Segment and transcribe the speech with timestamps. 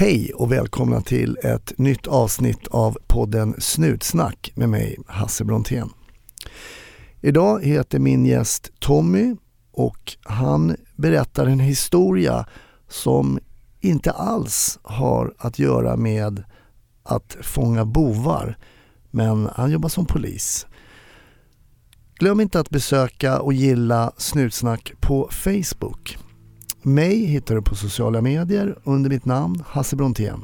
[0.00, 5.90] Hej och välkomna till ett nytt avsnitt av podden Snutsnack med mig Hasse Brontén.
[7.20, 9.36] Idag heter min gäst Tommy
[9.72, 12.46] och han berättar en historia
[12.88, 13.38] som
[13.80, 16.44] inte alls har att göra med
[17.02, 18.56] att fånga bovar
[19.10, 20.66] men han jobbar som polis.
[22.14, 26.18] Glöm inte att besöka och gilla Snutsnack på Facebook.
[26.82, 30.40] Mig hittar du på sociala medier under mitt namn Hasse Brontén.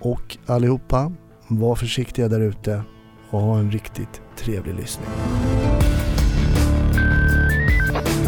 [0.00, 1.12] Och allihopa,
[1.48, 2.82] var försiktiga där ute
[3.30, 5.08] och ha en riktigt trevlig lyssning.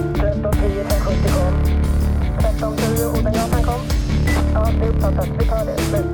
[0.00, 1.54] 1310 570 kom.
[2.38, 3.80] 1310 Odengatan kom.
[4.54, 5.28] Ja, det är uppfattat.
[5.38, 5.78] Vi tar det.
[5.78, 6.06] Slut.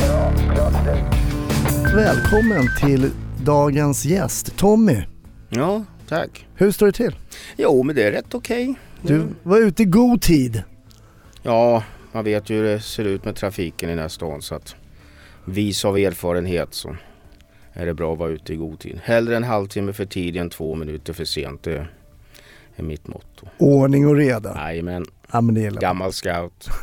[0.00, 1.94] Ja, klart slut.
[1.94, 3.10] Välkommen till
[3.44, 5.02] dagens gäst Tommy.
[5.48, 6.46] Ja, tack.
[6.54, 7.16] Hur står det till?
[7.56, 8.74] Jo, men det är rätt okej.
[9.02, 10.62] Du var ute i god tid.
[11.42, 14.54] Ja, man vet ju hur det ser ut med trafiken i den här stan så
[14.54, 14.74] att
[15.44, 16.96] vis av erfarenhet så
[17.72, 19.00] är det bra att vara ute i god tid.
[19.04, 21.62] Hellre en halvtimme för tidigt än två minuter för sent.
[21.62, 21.86] Det
[22.76, 23.46] är mitt motto.
[23.58, 24.54] Ordning och reda.
[24.56, 25.80] Jajamän, Ja, men det gillar jag.
[25.82, 26.68] gammal scout.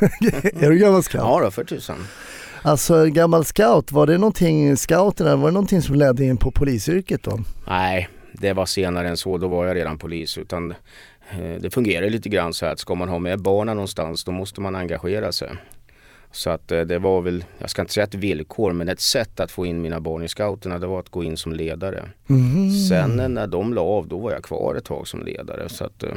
[0.60, 1.22] Är du gammal scout?
[1.24, 1.96] Ja då, för tusan.
[2.62, 7.22] Alltså gammal scout, var det någonting, scouterna, var det någonting som ledde in på polisyrket
[7.22, 7.38] då?
[7.66, 9.38] Nej, det var senare än så.
[9.38, 10.38] Då var jag redan polis.
[10.38, 10.74] Utan
[11.60, 14.76] det fungerar lite grann så att ska man ha med barnen någonstans då måste man
[14.76, 15.50] engagera sig.
[16.32, 19.40] Så att eh, det var väl, jag ska inte säga ett villkor, men ett sätt
[19.40, 22.08] att få in mina barn i scouterna det var att gå in som ledare.
[22.26, 22.70] Mhm.
[22.70, 25.68] Sen eh, när de la av då var jag kvar ett tag som ledare.
[25.68, 26.10] Så att, eh,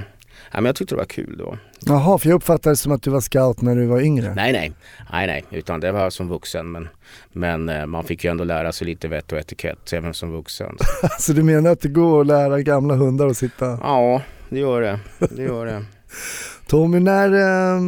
[0.52, 1.58] ja, men jag tyckte det var kul då.
[1.80, 4.34] Jaha, för jag uppfattade det som att du var scout när du var yngre.
[4.36, 4.72] Nej, nej,
[5.12, 6.72] nej, nej, utan det var som vuxen.
[6.72, 6.88] Men,
[7.32, 10.78] men eh, man fick ju ändå lära sig lite vett och etikett även som vuxen.
[11.20, 13.66] Så du menar att det går att lära gamla hundar att sitta?
[13.66, 15.00] Ja, det gör det.
[15.30, 15.86] Det gör det.
[16.68, 17.82] Tommy, när, eh,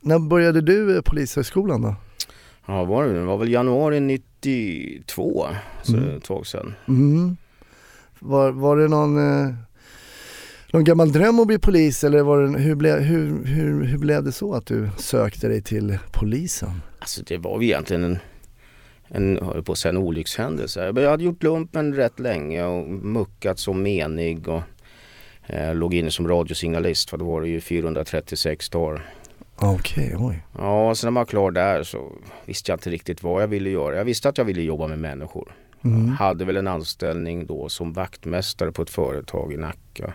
[0.00, 1.94] när började du eh, polishögskolan då?
[2.66, 3.12] Ja, var det?
[3.12, 5.46] det var väl januari 92,
[5.82, 6.16] så Mm.
[6.16, 6.74] ett tag sedan.
[6.88, 7.36] Mm.
[8.18, 9.54] Var, var det någon, eh,
[10.72, 14.24] någon gammal dröm att bli polis eller var det, hur, blev, hur, hur, hur blev
[14.24, 16.70] det så att du sökte dig till polisen?
[16.98, 18.18] Alltså det var egentligen en,
[19.08, 20.92] en, höll på att säga en olyckshändelse.
[20.96, 24.62] Jag hade gjort lumpen rätt länge och muckat som menig och
[25.48, 29.06] eh, låg inne som radiosignalist för då var det ju 436 dagar.
[29.56, 30.42] Okej, oj.
[30.58, 32.12] Ja, så när man var klar där så
[32.44, 33.96] visste jag inte riktigt vad jag ville göra.
[33.96, 35.52] Jag visste att jag ville jobba med människor.
[35.84, 36.08] Mm.
[36.08, 40.12] Hade väl en anställning då som vaktmästare på ett företag i Nacka.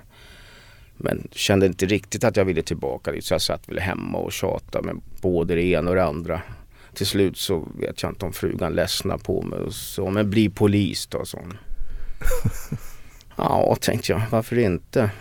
[0.98, 4.32] Men kände inte riktigt att jag ville tillbaka dit så jag satt väl hemma och
[4.32, 6.42] tjatade med både det ena och det andra.
[6.94, 10.50] Till slut så vet jag inte om frugan ledsnade på mig och sa men bli
[10.50, 11.58] polis då sa hon.
[13.36, 15.12] Ja tänkte jag, varför inte?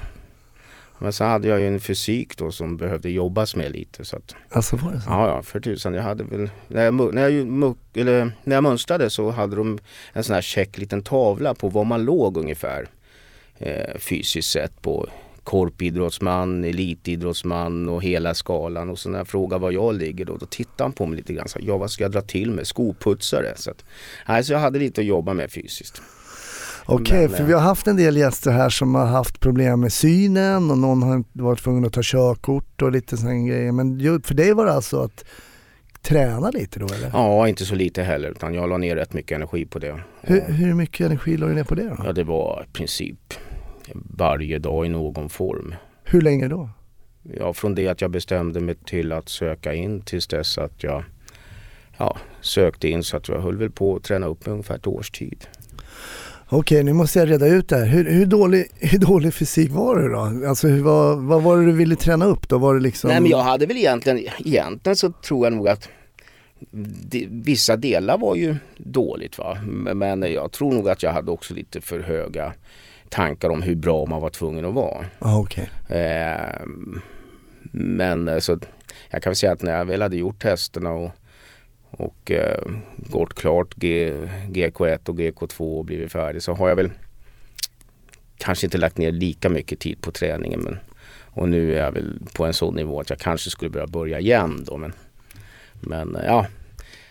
[0.98, 4.34] Men så hade jag ju en fysik då som behövde jobbas med lite så att
[4.50, 5.10] Alltså var det så?
[5.10, 5.94] Ja, ja, för tusan.
[5.94, 9.78] Jag hade väl, när jag, när jag, eller, när jag mönstrade så hade de
[10.12, 12.88] en sån här check liten tavla på var man låg ungefär
[13.58, 15.08] eh, fysiskt sett på
[15.44, 18.90] korpidrottsman, elitidrottsman och hela skalan.
[18.90, 21.32] Och så när jag frågade var jag ligger då, då tittade han på mig lite
[21.32, 21.48] grann.
[21.48, 22.66] Så, ja, vad ska jag dra till med?
[22.66, 23.52] Skoputsare.
[23.56, 23.84] Så, att,
[24.28, 26.02] nej, så jag hade lite att jobba med fysiskt.
[26.86, 29.92] Okej, för eh, vi har haft en del gäster här som har haft problem med
[29.92, 33.72] synen och någon har varit tvungen att ta körkort och lite sådana grejer.
[33.72, 35.24] Men för dig var det alltså att
[36.02, 37.10] träna lite då eller?
[37.12, 40.00] Ja, inte så lite heller utan jag la ner rätt mycket energi på det.
[40.20, 41.96] Hur, hur mycket energi la du ner på det då?
[42.04, 43.34] Ja, det var i princip
[44.18, 45.74] varje dag i någon form.
[46.04, 46.70] Hur länge då?
[47.22, 51.04] Ja, från det att jag bestämde mig till att söka in tills dess att jag
[51.98, 54.86] ja, sökte in så att jag höll väl på att träna upp mig ungefär ett
[54.86, 55.46] års tid.
[56.54, 57.86] Okej, nu måste jag reda ut det här.
[57.86, 60.48] Hur, hur, dålig, hur dålig fysik var det då?
[60.48, 62.58] Alltså hur, vad, vad var det du ville träna upp då?
[62.58, 63.10] Var det liksom...
[63.10, 65.88] Nej men jag hade väl egentligen, egentligen så tror jag nog att
[67.04, 69.58] det, vissa delar var ju dåligt va.
[69.94, 72.52] Men jag tror nog att jag hade också lite för höga
[73.08, 75.04] tankar om hur bra man var tvungen att vara.
[75.18, 75.70] Ah, okej.
[75.88, 76.66] Eh,
[77.72, 78.58] men så
[79.10, 81.10] jag kan väl säga att när jag väl hade gjort testerna och,
[81.92, 82.62] och eh,
[82.96, 84.14] gått klart G,
[84.48, 86.90] GK1 och GK2 och blivit färdig så har jag väl
[88.38, 90.60] kanske inte lagt ner lika mycket tid på träningen.
[90.60, 90.78] Men,
[91.34, 94.20] och nu är jag väl på en sån nivå att jag kanske skulle börja börja
[94.20, 94.76] igen då.
[94.76, 94.92] Men,
[95.80, 96.46] men eh, ja,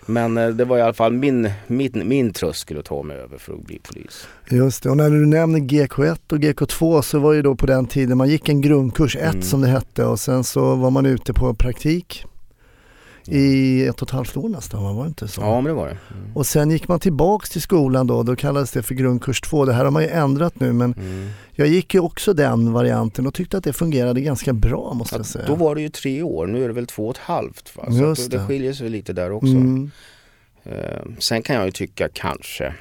[0.06, 3.38] men eh, det var i alla fall min, min, min tröskel att ta mig över
[3.38, 4.28] för att bli polis.
[4.50, 7.86] Just det, och när du nämner GK1 och GK2 så var ju då på den
[7.86, 9.42] tiden man gick en grundkurs 1 Mm.
[9.42, 12.26] som det hette och sen så var man ute på praktik
[13.28, 14.94] i ett och ett halvt år nästan, va?
[14.94, 15.42] var det inte så?
[15.42, 15.98] Ja, men det var det.
[16.16, 16.36] Mm.
[16.38, 19.66] Och sen gick man tillbaks till skolan då, då kallades det för grundkurs 2.
[19.66, 21.30] Det här har man ju ändrat nu men Mm.
[21.52, 25.22] jag gick ju också den varianten och tyckte att det fungerade ganska bra måste jag
[25.22, 25.46] Att säga.
[25.48, 27.76] då var det ju tre år, nu är det väl två och ett halvt.
[27.78, 27.86] Va?
[27.92, 28.38] Så Just det.
[28.38, 28.46] det.
[28.48, 29.48] skiljer sig lite där också.
[29.48, 29.92] Mm.
[30.64, 32.74] Eh, sen kan jag ju tycka kanske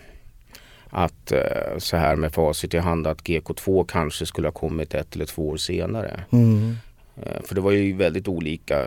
[0.90, 5.14] att eh, så här med facit i hand att GK2 kanske skulle ha kommit ett
[5.14, 6.20] eller två år senare.
[6.30, 6.76] Mm.
[7.22, 8.86] Eh, för det var ju väldigt olika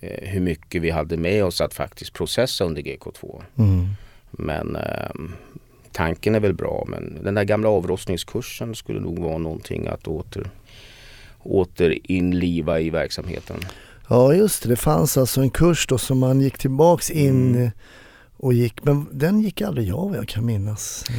[0.00, 3.42] hur mycket vi hade med oss att faktiskt processa under GK2.
[3.58, 3.86] Mm.
[4.30, 5.10] Men eh,
[5.92, 10.50] tanken är väl bra men den där gamla avrostningskursen skulle nog vara någonting att åter
[11.38, 13.56] återinliva i verksamheten.
[14.08, 17.70] Ja just det, det fanns alltså en kurs då som man gick tillbaks in Mm.
[18.36, 21.04] och gick, men den gick aldrig jag vad jag kan minnas.
[21.08, 21.14] Eh,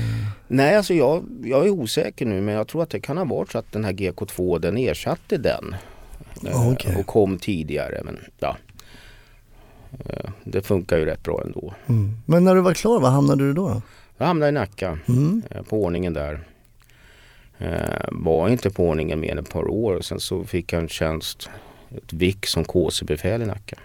[0.48, 3.52] Nej, alltså jag, jag är osäker nu men jag tror att det kan ha varit
[3.52, 5.75] så att den här GK2 den ersatte den.
[6.54, 6.95] Okej.
[6.95, 8.57] Och kom tidigare men ja.
[10.06, 11.74] Eh, Det funkar ju rätt bra ändå.
[11.90, 12.18] Mm.
[12.25, 13.81] Men när du var klar, var hamnade du då?
[14.18, 15.42] Jag hamnade i Nacka Mm.
[15.50, 16.40] eh, på ordningen där.
[17.57, 20.90] Eh, Var inte på ordningen mer än ett par år sen så fick jag en
[20.90, 21.50] tjänst,
[21.98, 23.75] ett VIK som KC-befäl i Nacka.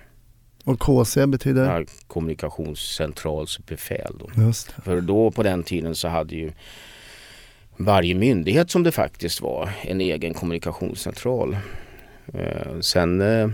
[0.65, 1.79] Och KC betyder?
[1.81, 4.31] Ja, kommunikationscentralsbefäl då.
[4.43, 4.83] Just det.
[4.83, 6.53] För då på den tiden så hade ju
[7.77, 11.57] varje myndighet som det faktiskt var en egen kommunikationscentral.
[12.35, 13.49] Eh, sen eh,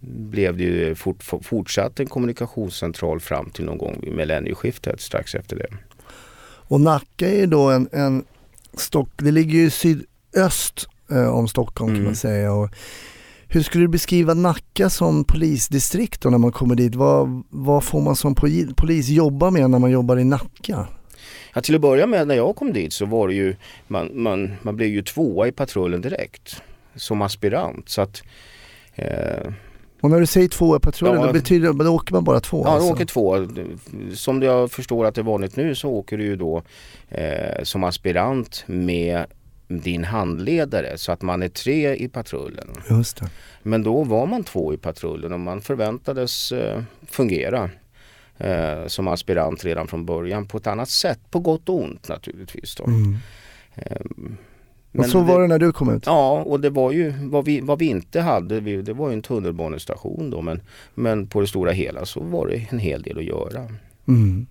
[0.00, 5.56] blev det ju fort, fortsatt en kommunikationscentral fram till någon gång vid millennieskiftet strax efter
[5.56, 5.66] det.
[6.42, 8.24] Och Nacka är då en, en
[8.74, 12.04] Stock, det ligger ju sydöst eh, om Stockholm kan Mm.
[12.04, 12.52] man säga.
[12.52, 12.70] Och
[13.48, 16.94] hur skulle du beskriva Nacka som polisdistrikt då när man kommer dit?
[16.94, 20.86] Vad, vad får man som poli- polis jobba med när man jobbar i Nacka?
[21.54, 23.54] Ja, till att börja med när jag kom dit så var det ju,
[23.88, 26.62] man, man, man blev ju tvåa i patrullen direkt
[26.96, 27.88] som aspirant.
[27.88, 28.22] Så att,
[28.94, 29.52] eh,
[30.02, 31.26] Och när du säger två i patrullen, Ja.
[31.26, 32.92] då betyder det, då åker man bara två Ja, alltså?
[32.92, 33.46] åker två.
[34.14, 36.62] Som jag förstår att det är vanligt nu så åker du ju då
[37.08, 39.24] eh, som aspirant med
[39.68, 42.68] din handledare så att man är tre i patrullen.
[42.90, 43.30] Just det.
[43.62, 47.70] Men då var man två i patrullen och man förväntades eh, fungera
[48.38, 51.20] eh, som aspirant redan från början på ett annat sätt.
[51.30, 52.74] På gott och ont naturligtvis.
[52.74, 52.84] Då.
[52.84, 53.16] Mm.
[54.92, 56.02] Eh, Och men så var det när du kom ut?
[56.06, 59.12] Ja, och det var ju vad vi, vad vi inte hade, vi, det var ju
[59.14, 60.60] en tunnelbanestation då men,
[60.94, 63.66] men på det stora hela så var det en hel del att göra.
[64.08, 64.46] Mm.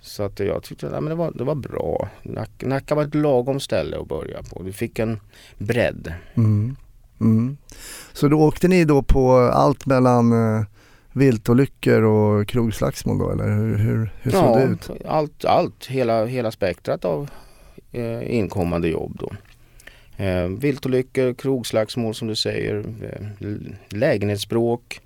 [0.00, 2.08] Så att jag tyckte ja, men det, var, det var bra.
[2.22, 4.62] Nack- Nacka var ett lagom ställe att börja på.
[4.62, 5.20] Du fick en
[5.58, 6.12] bredd.
[6.34, 6.76] Mm.
[7.20, 7.56] Mm.
[8.12, 10.64] Så då åkte ni då på allt mellan eh,
[11.12, 14.90] viltolyckor och krogslagsmål då eller hur, hur, hur såg ja, det ut?
[15.08, 17.30] Allt, allt hela, hela spektrat av
[17.92, 19.32] eh, inkommande jobb då.
[20.16, 23.48] Eh, viltolyckor, krogslagsmål som du säger, eh,
[23.88, 25.00] lägenhetsbråk,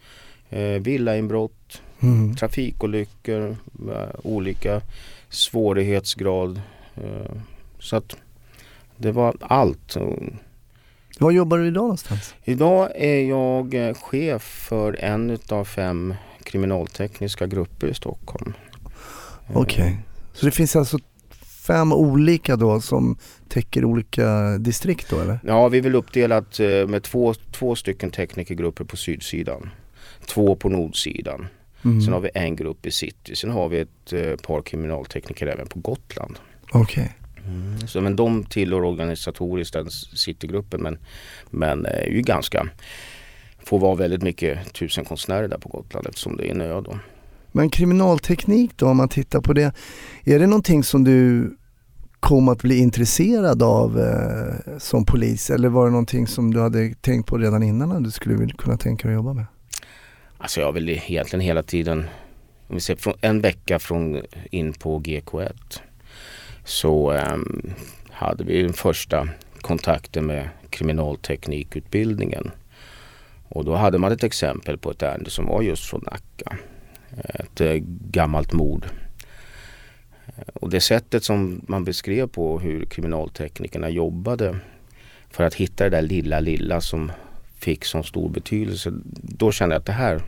[0.51, 2.37] eh, villainbrott, Mm.
[2.37, 3.57] trafikolyckor,
[3.93, 4.81] eh, olika
[5.29, 6.61] svårighetsgrad.
[6.97, 7.33] Eh,
[7.79, 8.17] så att
[8.97, 9.97] det var allt.
[11.19, 12.35] Var jobbar du idag någonstans?
[12.45, 16.15] Idag är jag chef för en av fem
[16.45, 18.53] kriminaltekniska grupper i Stockholm.
[19.53, 19.99] Okej.
[20.33, 20.99] Så det finns alltså
[21.69, 23.17] fem olika då som
[23.49, 25.39] täcker olika distrikt då eller?
[25.45, 29.71] Ja, vi är väl uppdelat eh, med två, två stycken teknikergrupper på sydsidan.
[30.27, 31.47] Två på nordsidan.
[31.85, 32.03] Mm.
[32.03, 33.37] Sen har vi en grupp i city.
[33.37, 36.39] Sen har vi ett eh, par kriminaltekniker även på Gotland.
[36.73, 37.15] Okej.
[37.87, 40.99] Så, men de tillhör organisatoriskt den citygruppen men,
[41.51, 42.69] men eh, är ju ganska
[43.69, 46.99] får vara väldigt mycket tusenkonstnärer där på Gotland eftersom det är en ö då.
[47.53, 49.73] Men kriminalteknik då om man tittar på det.
[50.25, 51.51] Är det någonting som du
[52.21, 56.95] kom att bli intresserad av eh, som polis eller var det någonting som du hade
[56.95, 59.47] tänkt på redan innan att du skulle kunna tänka dig att jobba med?
[60.39, 61.99] Alltså jag har väl egentligen hela tiden,
[62.69, 65.53] om vi ser från en vecka från in på GK1
[66.65, 67.37] så eh,
[68.11, 69.29] hade vi den första
[69.61, 72.51] kontakten med kriminalteknikutbildningen.
[73.49, 76.57] Och då hade man ett exempel på ett ärende som var just från Nacka.
[77.17, 77.75] Ett eh,
[78.11, 78.87] gammalt mord.
[80.55, 84.57] Och det sättet som man beskrev på hur kriminalteknikerna jobbade
[85.31, 87.13] för att hitta det där lilla, lilla som
[87.59, 88.93] fick så stor betydelse.
[89.23, 90.23] Då kände jag att det här,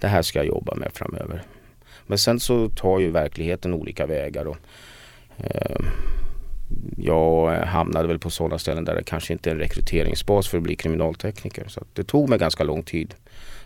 [0.00, 1.42] det här ska jag jobba med framöver.
[2.06, 4.44] Men sen så tar ju verkligheten olika vägar.
[4.44, 4.56] Och,
[5.38, 5.80] eh,
[6.96, 10.62] jag hamnade väl på sådana ställen där det kanske inte är en rekryteringsbas för att
[10.62, 11.68] bli kriminaltekniker.
[11.68, 13.14] Så att det tog mig ganska lång tid.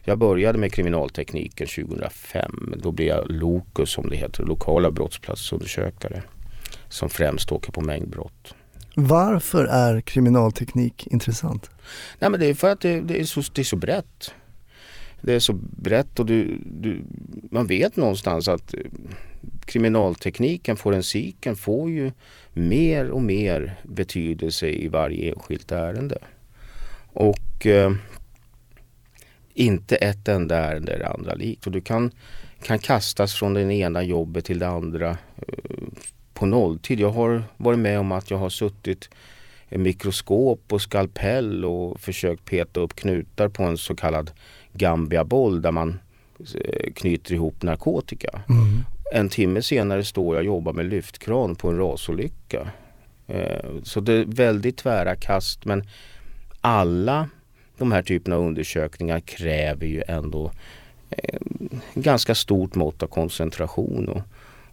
[0.08, 2.74] Jag började med kriminaltekniken 2005.
[2.82, 6.22] Då blev jag LOKUS som det heter, lokala brottsplatsundersökare.
[6.88, 8.54] Som främst åker på mängdbrott.
[8.94, 11.70] Varför är kriminalteknik intressant?
[12.18, 14.34] Nej men det är för att det, det, är, så, det är så brett.
[15.20, 17.04] det är så brett och du, du,
[17.50, 18.80] man vet någonstans att eh,
[19.64, 22.12] kriminaltekniken, forensiken får ju
[22.52, 26.18] mer och mer betydelse i varje enskilt ärende.
[27.12, 27.92] Och eh,
[29.56, 31.66] inte ett enda ärende är det andra likt.
[31.66, 32.10] Och du kan,
[32.62, 35.74] kan kastas från det ena jobbet till det andra eh,
[36.34, 37.00] på nolltid.
[37.00, 39.08] Jag har varit med om att jag har suttit
[39.68, 44.30] i mikroskop och skalpell och försökt peta upp knutar på en så kallad
[44.72, 45.98] Gambiaboll där man
[46.54, 48.42] eh, knyter ihop narkotika.
[48.48, 48.84] Mm.
[49.12, 52.70] En timme senare står jag och jobbar med lyftkran på en rasolycka.
[53.26, 55.84] Eh, Så det är väldigt tvära kast men
[56.60, 57.28] alla
[57.78, 60.52] de här typerna av undersökningar kräver ju ändå
[61.10, 61.40] eh,
[61.94, 64.22] ganska stort mått av koncentration och,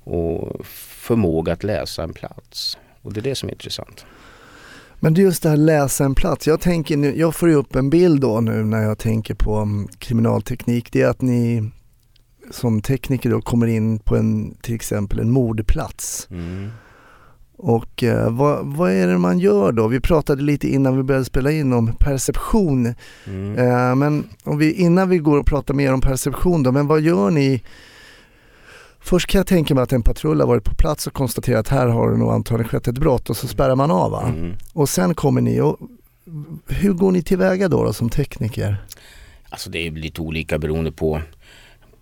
[0.03, 2.77] och förmåga att läsa en plats.
[3.01, 4.05] Och det är det som är intressant.
[4.99, 6.47] Men det är just det här läsa en plats.
[6.47, 9.55] Jag, tänker nu, jag får ju upp en bild då nu när jag tänker på
[9.55, 10.91] mm, kriminalteknik.
[10.91, 11.71] Det är att ni
[12.51, 16.27] som tekniker då kommer in på en, till exempel en mordplats.
[16.31, 16.69] Mm.
[17.57, 19.87] Och eh, vad, vad är det man gör då?
[19.87, 22.95] Vi pratade lite innan vi började spela in om perception.
[23.25, 23.57] Mm.
[23.57, 27.01] Eh, men om vi, innan vi går och pratar mer om perception då, men vad
[27.01, 27.63] gör ni?
[28.99, 31.67] Först kan jag tänka mig att en patrull har varit på plats och konstaterat att
[31.67, 34.23] här har det nog antagligen skett ett brott och så spärrar man av va?
[34.27, 34.53] Mm.
[34.73, 35.77] Och sen kommer ni och
[36.67, 38.85] hur går ni tillväga då, då som tekniker?
[39.49, 41.21] Alltså det är lite olika beroende på,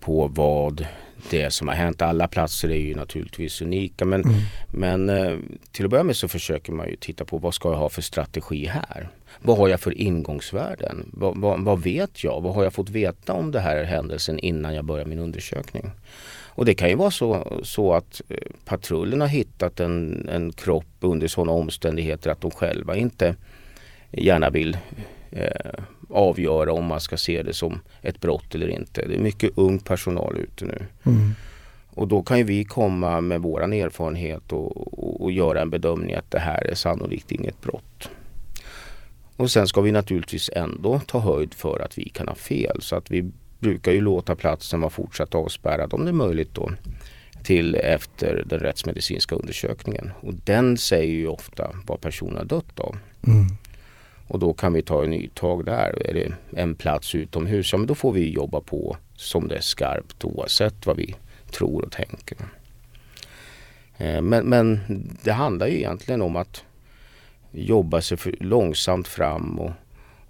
[0.00, 0.86] på vad
[1.30, 2.02] det som har hänt.
[2.02, 4.36] Alla platser är ju naturligtvis unika men, Mm.
[4.70, 5.38] men eh,
[5.72, 8.02] till att börja med så försöker man ju titta på vad ska jag ha för
[8.02, 9.08] strategi här?
[9.42, 11.06] Vad har jag för ingångsvärden?
[11.12, 12.40] Vad, vad, vad vet jag?
[12.40, 15.90] Vad har jag fått veta om det här händelsen innan jag börjar min undersökning?
[16.54, 20.86] Och det kan ju vara så, så att eh, patrullen har hittat en, en kropp
[21.00, 23.36] under sådana omständigheter att de själva inte
[24.10, 24.76] gärna vill
[25.30, 25.70] eh,
[26.12, 29.08] avgöra om man ska se det som ett brott eller inte.
[29.08, 30.86] Det är mycket ung personal ute nu.
[31.06, 31.34] Mm.
[31.94, 36.14] Och då kan ju vi komma med våran erfarenhet och, och, och göra en bedömning
[36.14, 38.08] att det här är sannolikt inget brott.
[39.36, 42.82] Och sen ska vi naturligtvis ändå ta höjd för att vi kan ha fel.
[42.82, 46.70] Så att vi brukar ju låta platsen vara fortsatt avspärrad om det är möjligt då
[47.42, 50.10] till efter den rättsmedicinska undersökningen.
[50.20, 52.96] Och den säger ju ofta vad personen har dött av.
[53.26, 53.46] Mm.
[54.32, 56.08] Och då kan vi ta en nytag där.
[56.08, 59.60] Är det en plats utomhus, ja men då får vi jobba på som det är
[59.60, 61.14] skarpt oavsett vad vi
[61.50, 62.36] tror och tänker.
[63.98, 64.80] Eh, Men, men
[65.22, 66.64] det handlar ju egentligen om att
[67.50, 69.72] jobba sig långsamt fram och,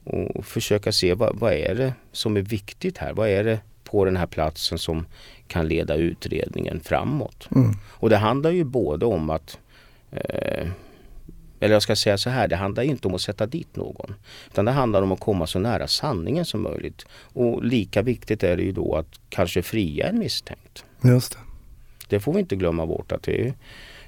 [0.04, 3.12] och försöka se vad, vad är det som är viktigt här?
[3.12, 5.06] Vad är det på den här platsen som
[5.46, 7.48] kan leda utredningen framåt?
[7.54, 7.72] Mm.
[7.86, 9.58] Och det handlar ju både om att
[10.10, 10.68] eh,
[11.62, 14.14] eller jag ska säga så här, det handlar inte om att sätta dit någon.
[14.50, 17.06] Utan det handlar om att komma så nära sanningen som möjligt.
[17.12, 20.84] Och lika viktigt är det ju då att kanske fria en misstänkt.
[21.04, 21.38] Just det.
[22.08, 23.54] Det får vi inte glömma bort att det är,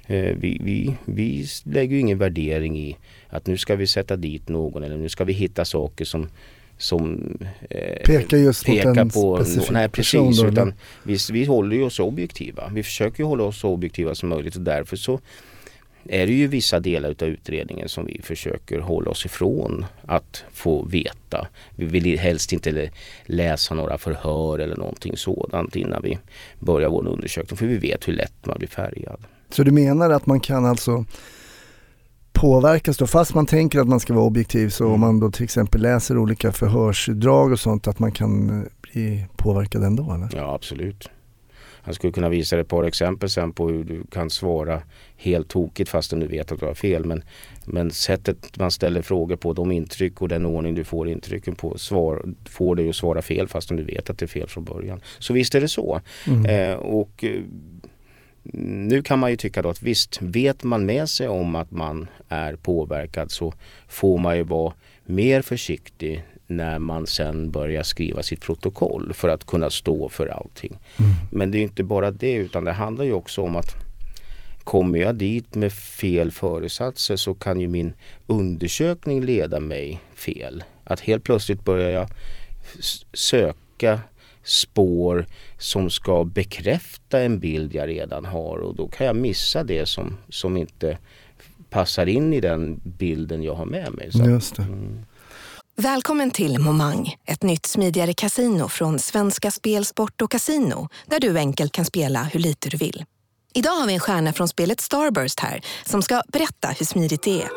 [0.07, 2.97] eh, vi, vi, vi lägger ju ingen värdering i
[3.29, 6.29] att nu ska vi sätta dit någon eller nu ska vi hitta saker som
[6.77, 7.37] som
[7.69, 11.45] eh, Pekar just mot pekar en på specifik Nej person precis, då, utan vi, vi
[11.45, 12.71] håller ju oss objektiva.
[12.73, 15.19] Vi försöker ju hålla oss så objektiva som möjligt och därför så
[16.09, 20.83] är det ju vissa delar utav utredningen som vi försöker hålla oss ifrån att få
[20.85, 21.47] veta.
[21.75, 22.89] Vi vill helst inte
[23.25, 26.17] läsa några förhör eller någonting sådant innan vi
[26.59, 29.19] börjar vår undersökning för vi vet hur lätt man blir färgad.
[29.49, 31.05] Så du menar att man kan alltså
[32.33, 34.93] påverkas då, fast man tänker att man ska vara objektiv, så Mm.
[34.93, 39.83] om man då till exempel läser olika förhörsdrag och sånt, att man kan bli påverkad
[39.83, 40.29] ändå eller?
[40.35, 41.09] Ja absolut.
[41.85, 44.81] Jag skulle kunna visa ett par exempel sen på hur du kan svara
[45.17, 47.05] helt tokigt fastän du vet att du har fel.
[47.05, 47.23] Men,
[47.65, 51.77] men sättet man ställer frågor på, de intryck och den ordning du får intrycken på
[51.77, 55.01] svar, får dig att svara fel fastän du vet att det är fel från början.
[55.19, 56.01] Så visst är det så.
[56.27, 56.45] Mm.
[56.45, 57.41] Eh, och eh,
[58.53, 62.07] nu kan man ju tycka då att visst, vet man med sig om att man
[62.29, 63.53] är påverkad så
[63.87, 64.73] får man ju vara
[65.05, 70.79] mer försiktig när man sen börjar skriva sitt protokoll för att kunna stå för allting.
[70.99, 71.11] Mm.
[71.31, 73.75] Men det är inte bara det utan det handlar ju också om att
[74.63, 77.93] kommer jag dit med fel föresatser så kan ju min
[78.27, 80.63] undersökning leda mig fel.
[80.83, 82.09] Att helt plötsligt börjar jag
[83.13, 83.99] söka
[84.43, 85.25] spår
[85.57, 90.17] som ska bekräfta en bild jag redan har och då kan jag missa det som,
[90.29, 90.97] som inte
[91.69, 94.11] passar in i den bilden jag har med mig.
[94.11, 94.63] Så, Just det.
[94.63, 95.05] mm.
[95.77, 101.37] Välkommen till Momang, ett nytt smidigare casino från Svenska Spel, Sport och Casino där du
[101.37, 103.05] enkelt kan spela hur lite du vill.
[103.53, 107.41] Idag har vi en stjärna från spelet Starburst här som ska berätta hur smidigt det
[107.41, 107.49] är.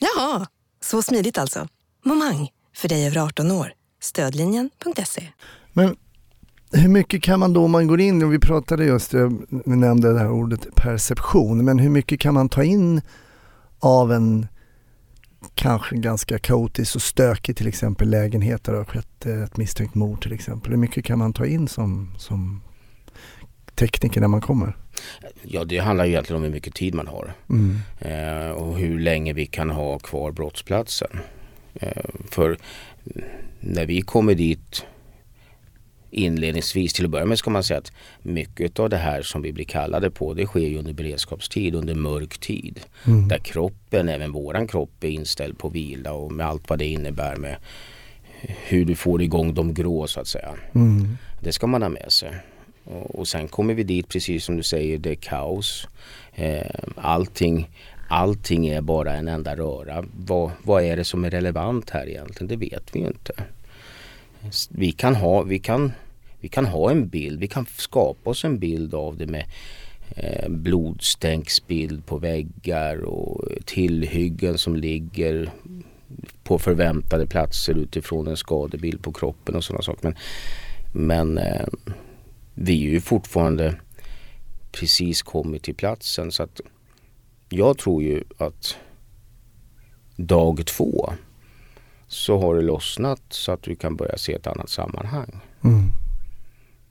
[0.00, 0.46] Jaha,
[0.80, 1.68] så smidigt alltså.
[2.04, 3.72] Momang, för dig över 18 år.
[4.00, 5.28] Stödlinjen.se.
[5.72, 5.96] Men
[6.72, 9.76] hur mycket kan man då om man går in, och vi pratade just, eh, vi
[9.76, 13.02] nämnde det här ordet perception, men hur mycket kan man ta in
[13.80, 14.46] av en
[15.54, 19.94] kanske ganska kaotisk och stökig till exempel lägenhet där det har skett eh, ett misstänkt
[19.94, 20.70] mord till exempel.
[20.70, 22.62] Hur mycket kan man ta in som, som
[23.74, 24.76] tekniker när man kommer?
[25.42, 27.78] Ja det handlar ju egentligen om hur mycket tid man har Mm.
[27.98, 31.10] eh, och hur länge vi kan ha kvar brottsplatsen.
[31.74, 32.56] Eh, för
[33.60, 34.86] när vi kommer dit
[36.10, 39.52] inledningsvis till att börja med ska man säga att mycket av det här som vi
[39.52, 42.80] blir kallade på det sker ju under beredskapstid, under mörk tid.
[43.06, 43.28] Mm.
[43.28, 47.36] Där kroppen, även våran kropp är inställd på vila och med allt vad det innebär
[47.36, 47.56] med
[48.40, 50.54] hur du får igång de grå så att säga.
[50.74, 51.16] Mm.
[51.40, 52.32] Det ska man ha med sig.
[52.84, 55.88] Och, och sen kommer vi dit precis som du säger, det är kaos.
[56.34, 57.70] Eh, allting,
[58.08, 60.04] allting är bara en enda röra.
[60.16, 62.48] Vad, vad är det som är relevant här egentligen?
[62.48, 63.32] Det vet vi ju inte.
[64.68, 65.92] Vi kan ha, vi kan,
[66.40, 69.44] vi kan ha en bild, vi kan skapa oss en bild av det med
[70.16, 75.50] eh, blodstänksbild på väggar och tillhyggen som ligger
[76.42, 80.02] på förväntade platser utifrån en skadebild på kroppen och sådana saker.
[80.02, 80.16] Men,
[80.92, 81.66] men eh,
[82.54, 83.74] vi är ju fortfarande
[84.72, 86.60] precis kommit till platsen så att
[87.48, 88.76] jag tror ju att
[90.16, 91.12] dag två
[92.12, 95.40] så har det lossnat så att du kan börja se ett annat sammanhang.
[95.64, 95.92] Mm.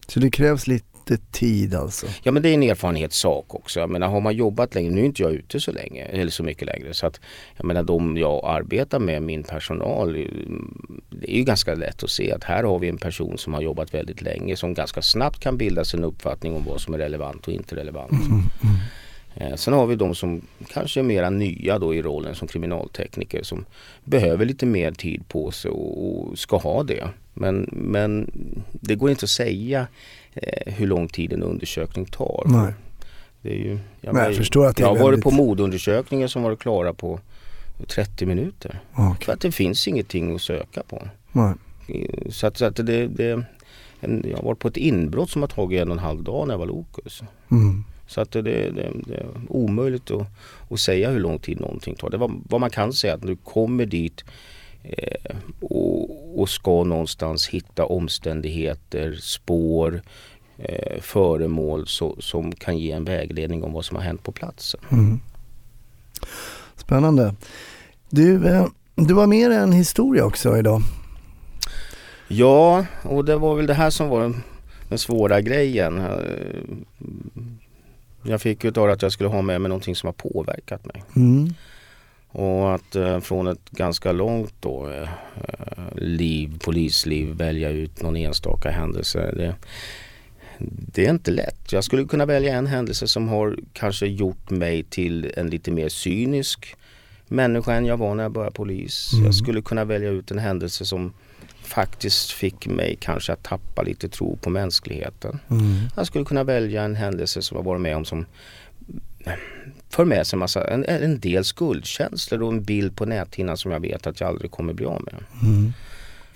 [0.07, 2.07] Så det krävs lite tid alltså?
[2.23, 3.79] Ja men det är en erfarenhetssak också.
[3.79, 6.43] Jag menar har man jobbat länge, nu är inte jag ute så länge eller så
[6.43, 7.19] mycket längre så att
[7.57, 12.09] jag menar de jag arbetar med, min personal, mm, det är ju ganska lätt att
[12.09, 15.39] se att här har vi en person som har jobbat väldigt länge som ganska snabbt
[15.39, 18.11] kan bilda sig en uppfattning om vad som är relevant och inte relevant.
[19.35, 23.43] Eh, Sen har vi de som kanske är mera nya då i rollen som kriminaltekniker
[23.43, 23.65] som
[24.03, 27.07] behöver lite mer tid på sig och, och ska ha det.
[27.33, 28.31] Men, men
[28.71, 29.87] det går inte att säga
[30.33, 32.43] eh, hur lång tid en undersökning tar.
[32.45, 32.73] Nej.
[33.41, 35.31] Det är ju, jag, Men jag förstår att det är jag har varit väldigt- på
[35.31, 37.19] modundersökningar som varit klara på
[37.87, 38.79] 30 minuter.
[38.93, 39.25] Okej.
[39.25, 41.07] För att det finns ingenting att söka på.
[41.31, 41.53] Nej.
[41.87, 43.43] Eh, Så att, så att det, det,
[43.99, 46.47] en, jag har varit på ett inbrott som har tagit en och en halv dag
[46.47, 47.23] när jag var lokus.
[47.51, 47.83] Mm.
[48.09, 50.27] Så att det, det, det är omöjligt att,
[50.69, 52.09] att säga hur lång tid någonting tar.
[52.09, 54.23] Det var, vad man kan säga att du kommer dit
[54.83, 60.01] eh, och, och ska någonstans hitta omständigheter, spår,
[60.57, 64.79] eh, föremål så, som kan ge en vägledning om vad som har hänt på platsen.
[64.91, 65.19] Mm.
[66.75, 67.35] Spännande.
[68.09, 70.81] Du, eh, du var med i en historia också idag.
[72.27, 74.33] Ja, och det var väl det här som var
[74.89, 76.01] den svåra grejen.
[78.29, 81.03] Jag fick ju höra att jag skulle ha med mig någonting som har påverkat mig.
[81.15, 81.53] Mm.
[82.31, 85.09] Och att eh, från ett ganska långt då, eh,
[85.95, 89.31] liv, polisliv välja ut någon enstaka händelse.
[89.35, 89.55] Det,
[90.93, 91.71] det är inte lätt.
[91.71, 95.89] Jag skulle kunna välja en händelse som har kanske gjort mig till en lite mer
[95.89, 96.75] cynisk
[97.27, 99.13] människa än jag var när jag började polis.
[99.13, 99.25] Mm.
[99.25, 101.13] Jag skulle kunna välja ut en händelse som
[101.61, 105.39] faktiskt fick mig kanske att tappa lite tro på mänskligheten.
[105.49, 105.75] Mm.
[105.95, 108.25] Jag skulle kunna välja en händelse som jag varit med om som
[109.89, 113.71] för med sig en, massa, en, en del skuldkänslor och en bild på näthinnan som
[113.71, 115.15] jag vet att jag aldrig kommer bli av med.
[115.41, 115.73] Mm.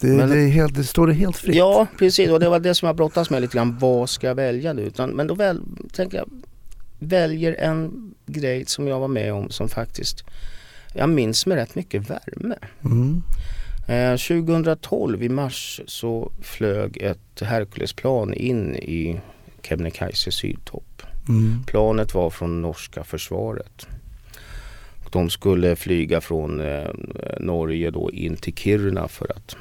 [0.01, 1.55] Det, Men- det, helt, det står det helt fritt.
[1.55, 3.77] Ja precis och det var det som jag brottas med lite grann.
[3.79, 4.81] Vad ska jag välja nu?
[4.81, 6.29] Utan, men då väl, tänker jag
[6.99, 10.23] väljer en grej som jag var med om som faktiskt
[10.93, 12.55] jag minns med rätt mycket värme.
[12.83, 13.23] Mm.
[13.87, 19.19] Eh, 2012 i mars så flög ett Herculesplan in i
[19.61, 21.03] Kebnekaise sydtopp.
[21.29, 21.63] Mm.
[21.67, 23.87] Planet var från norska försvaret.
[25.11, 26.89] De skulle flyga från eh,
[27.39, 29.55] Norge då in till Kiruna för att,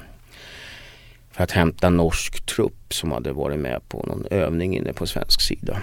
[1.31, 5.41] för att hämta norsk trupp som hade varit med på någon övning inne på svensk
[5.41, 5.81] sida.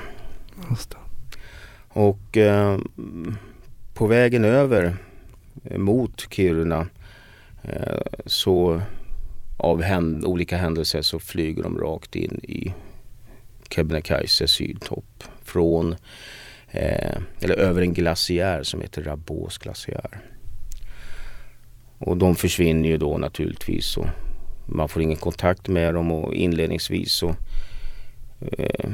[1.88, 2.78] Och eh,
[3.94, 4.96] på vägen över
[5.64, 6.86] eh, mot Kiruna eh,
[7.62, 8.82] Eh, så
[9.56, 12.74] av händ olika händelser så flyger de rakt in i
[13.70, 15.96] Kebnekaise sydtopp från
[16.70, 20.20] eh, eller över en glaciär som heter Rabos glaciär.
[21.98, 24.06] Och de försvinner ju då naturligtvis och
[24.66, 27.34] man får ingen kontakt med dem och inledningsvis så
[28.40, 28.90] eh,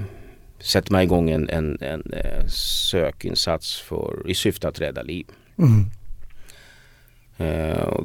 [0.59, 2.47] sätter man igång en, en, en eh,
[2.91, 5.27] sökinsats för, i syfte att rädda liv.
[5.59, 5.85] Mm.
[7.39, 7.99] Eh,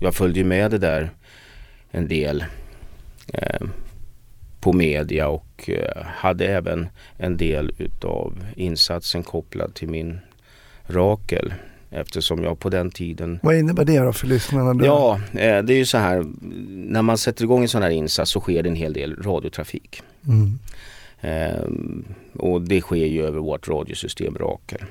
[0.00, 1.10] jag följde ju med det där
[1.90, 2.44] en del
[3.32, 3.66] eh,
[4.60, 10.20] på media och eh, hade även en del utav insatsen kopplad till min
[10.86, 11.54] Rakel.
[11.90, 14.74] Eftersom jag på den tiden Vad innebär det då för lyssnarna?
[14.74, 14.84] Då?
[14.84, 16.26] Ja, det är ju så här.
[16.68, 20.02] När man sätter igång en sån här insats så sker det en hel del radiotrafik.
[20.26, 20.58] Mm.
[22.34, 24.84] Och det sker ju över vårt radiosystem Rakel.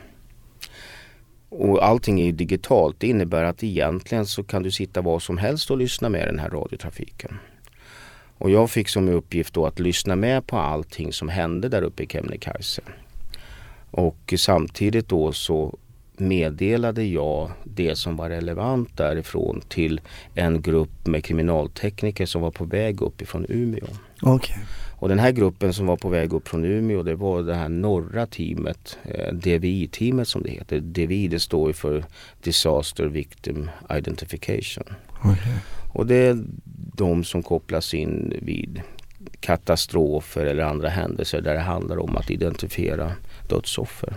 [1.54, 2.96] Och allting är ju digitalt.
[3.00, 6.40] Det innebär att egentligen så kan du sitta var som helst och lyssna med den
[6.40, 7.40] här radiotrafiken.
[8.38, 12.04] Och jag fick som uppgift då att lyssna med på allting som hände där uppe
[12.04, 12.82] i Kebnekaise.
[13.92, 15.78] Och samtidigt då så
[16.22, 20.02] meddelade jag det som var relevant därifrån till
[20.36, 23.88] en grupp med kriminaltekniker som var på väg upp ifrån Umeå.
[24.22, 24.58] Okej.
[25.00, 27.70] Och den här gruppen som var på väg upp från Umeå det var det här
[27.70, 30.80] norra teamet, eh, DVI-teamet som det heter.
[30.80, 32.06] DVI det står ju för
[32.44, 34.84] Disaster Victim Identification.
[35.24, 35.56] Okej.
[35.94, 36.44] Och det är
[36.96, 38.82] de som kopplas in vid
[39.40, 43.12] katastrofer eller andra händelser där det handlar om att identifiera
[43.50, 44.14] dödsoffer.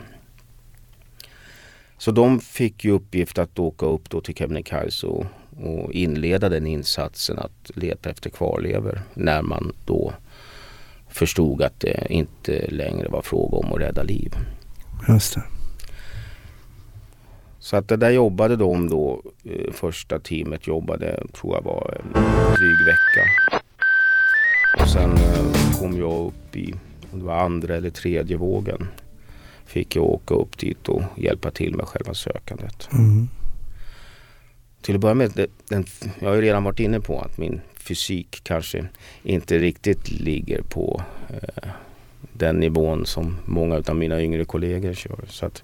[2.04, 5.26] Så de fick ju uppgift att åka upp då till Kebnekaise och,
[5.62, 10.12] och inleda den insatsen att leta efter kvarlever när man då
[11.08, 14.34] förstod att det inte längre var fråga om att rädda liv.
[15.08, 15.42] Just det.
[17.58, 22.12] Så att det där jobbade de då, eh, första teamet jobbade, tror jag var en
[22.54, 23.24] dryg vecka.
[24.80, 26.74] Och sen eh, kom jag upp i,
[27.12, 28.88] om det var andra eller tredje vågen,
[29.66, 32.88] fick jag åka upp dit och hjälpa till med själva sökandet.
[32.92, 33.28] Mm.
[34.82, 35.84] Till att börja med, det- den,
[36.20, 38.86] jag har ju redan varit inne på att min fysik kanske
[39.22, 41.68] inte riktigt ligger på eh,
[42.32, 45.24] den nivån som många av mina yngre kollegor kör.
[45.28, 45.62] Så att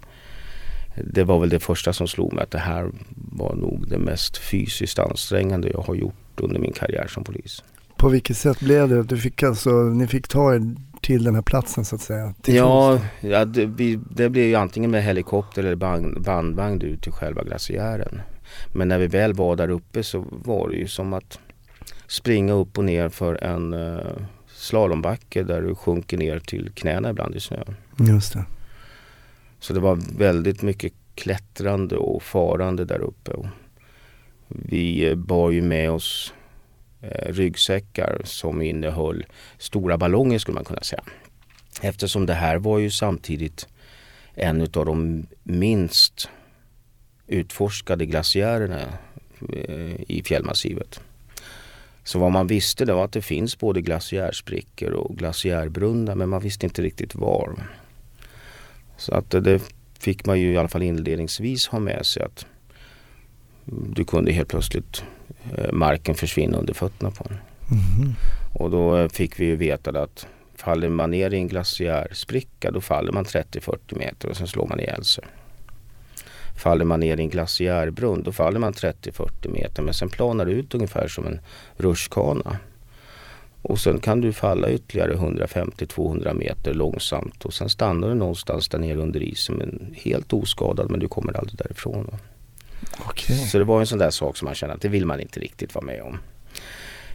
[1.05, 4.37] det var väl det första som slog mig att det här var nog det mest
[4.37, 7.63] fysiskt ansträngande jag har gjort under min karriär som polis.
[7.97, 9.03] På vilket sätt blev det?
[9.03, 12.33] Du fick alltså, ni fick ta er till den här platsen så att säga?
[12.45, 17.11] Ja, ja det, vi, det blev ju antingen med helikopter eller band, bandvagn ut till
[17.11, 18.21] själva glaciären.
[18.73, 21.39] Men när vi väl var där uppe så var det ju som att
[22.07, 23.99] springa upp och ner för en uh,
[24.47, 27.63] slalombacke där du sjunker ner till knäna ibland i snö.
[27.99, 28.45] Just det.
[29.59, 33.31] Så det var väldigt mycket klättrande och farande där uppe.
[33.31, 33.45] Och
[34.47, 36.33] vi eh, bar ju med oss
[37.01, 39.25] Eh, ryggsäckar som innehöll
[39.57, 41.03] stora ballonger skulle man kunna säga.
[41.81, 43.67] Eftersom det här var ju samtidigt
[44.33, 46.29] en av de minst
[47.27, 48.81] utforskade glaciärerna
[49.53, 50.99] eh, i fjällmassivet.
[52.03, 56.41] Så vad man visste det var att det finns både glaciärsprickor och glaciärbrunnar men man
[56.41, 57.67] visste inte riktigt var.
[58.97, 62.45] Så att eh, det- fick man ju i alla fall inledningsvis ha med sig att
[63.65, 65.03] du kunde helt plötsligt
[65.73, 67.37] marken försvinna under fötterna på en.
[67.71, 68.15] Mhm.
[68.53, 72.81] Och då eh, fick vi ju veta att faller man ner i en glaciärspricka då
[72.81, 75.23] faller man 30-40 meter och sen slår man ihjäl sig.
[76.57, 80.51] Faller man ner i en glaciärbrunn då faller man 30-40 meter men sen planar det
[80.51, 81.39] ut ungefär som en
[81.77, 82.57] rutschkana.
[83.61, 88.79] Och sen kan du falla ytterligare 150-200 meter långsamt och sen stannar du någonstans där
[88.79, 92.07] nere under isen men helt oskadad men du kommer aldrig därifrån.
[92.99, 93.37] Okej.
[93.37, 95.39] Så det var en sån där sak som man kände att det vill man inte
[95.39, 96.17] riktigt vara med om.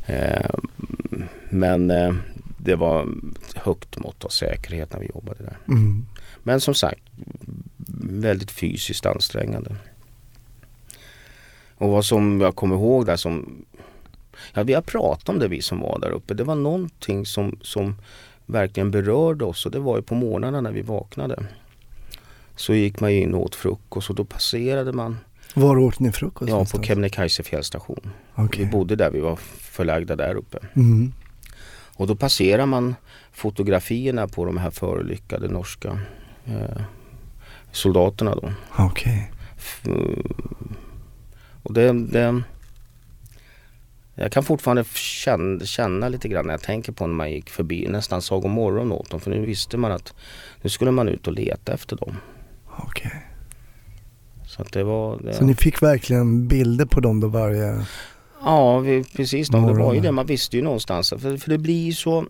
[0.07, 0.51] Eh,
[1.51, 2.15] men eh,
[2.59, 3.09] det var
[3.55, 5.59] högt mått av säkerhet när vi jobbade där.
[5.69, 6.07] Mm.
[6.43, 7.01] Men som sagt,
[8.11, 9.77] väldigt fysiskt ansträngande.
[11.79, 13.65] Och vad som jag kommer ihåg där som,
[14.53, 16.35] ja vi har pratat om det vi som var där uppe.
[16.35, 17.97] Det var någonting som, som
[18.47, 21.47] verkligen berörde oss och det var ju på morgnarna när vi vaknade.
[22.57, 25.19] Så gick man in och åt frukost och då passerade man
[25.57, 26.83] Var åt ni frukost Ja, på?
[26.83, 28.11] Kebnekaise fjällstation.
[28.35, 28.65] Okej.
[28.65, 30.59] Vi bodde där, vi var förlagda där uppe.
[30.77, 31.13] Mm.
[31.97, 32.95] Och då passerar man
[33.33, 36.01] fotografierna på de här förolyckade norska
[36.47, 36.83] eh,
[37.73, 38.53] soldaterna då.
[38.79, 39.33] Okej.
[39.57, 39.83] F-
[41.63, 42.43] Och det, det,
[44.15, 47.89] jag kan fortfarande känna, känna lite grann när jag tänker på när man gick förbi,
[47.89, 49.21] nästan sa god morgon åt dem.
[49.21, 50.15] För nu visste man att
[50.63, 52.17] nu skulle man ut och leta efter dem.
[52.79, 53.27] Okej.
[54.57, 55.19] Så att det var...
[55.23, 57.85] Det, Så ni fick verkligen bilder på dem då varje...
[58.45, 59.49] Ja, vi, precis.
[59.49, 59.67] Då.
[59.67, 60.13] Det var ju det.
[60.13, 61.11] Man visste ju någonstans.
[61.11, 62.27] För, för det blir ju så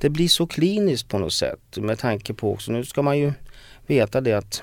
[0.00, 3.32] Det blir så kliniskt på något sätt med tanke på också, nu ska man ju
[3.86, 4.62] veta det att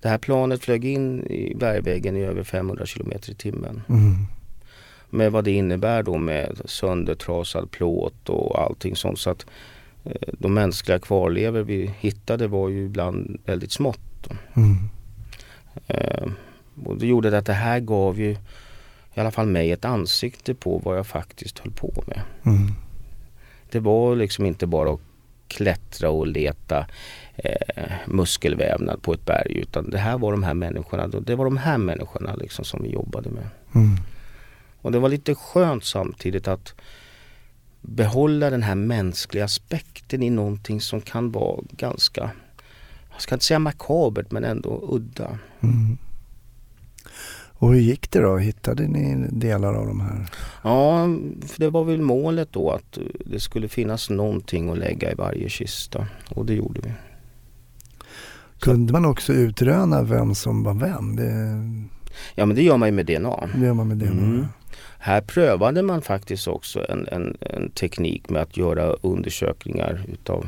[0.00, 3.82] det här planet flög in i bergväggen i över 500 km i timmen.
[3.88, 4.14] Mm.
[5.10, 9.18] Med vad det innebär då med söndertrasad plåt och allting sånt.
[9.18, 9.46] Så att
[10.04, 14.28] eh, de mänskliga kvarlever vi hittade var ju ibland väldigt smått.
[14.54, 14.76] Mm.
[15.86, 16.26] Eh,
[16.84, 18.30] och det gjorde att det här gav ju
[19.14, 22.20] i alla fall mig ett ansikte på vad jag faktiskt höll på med.
[22.46, 22.72] Mm.
[23.70, 25.00] Det var liksom inte bara att
[25.48, 26.86] klättra och leta
[27.36, 31.56] eh, muskelvävnad på ett berg utan det här var de här människorna, det var de
[31.56, 33.48] här människorna liksom som vi jobbade med.
[33.74, 33.96] Mm.
[34.80, 36.74] Och det var lite skönt samtidigt att
[37.80, 42.30] behålla den här mänskliga aspekten i någonting som kan vara ganska,
[43.18, 45.38] jag ska inte säga makabert men ändå udda.
[45.60, 45.98] Mm.
[47.60, 48.36] Och hur gick det då?
[48.36, 50.26] Hittade ni delar av de här?
[50.62, 51.06] Ja,
[51.46, 55.48] för det var väl målet då att det skulle finnas någonting att lägga i varje
[55.48, 56.92] kista och det gjorde vi.
[58.58, 61.16] Kunde man också utröna vem som var vem?
[61.16, 61.62] Det,
[62.34, 63.48] Ja men det gör man ju med DNA.
[63.54, 64.06] det gör man med det.
[64.06, 64.46] Mm.
[64.98, 70.46] Här prövade man faktiskt också en, en, en teknik med att göra undersökningar utav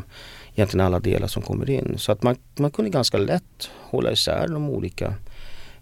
[0.60, 1.94] egentligen alla delar som kommer in.
[1.98, 5.14] Så att man, man kunde ganska lätt hålla isär de olika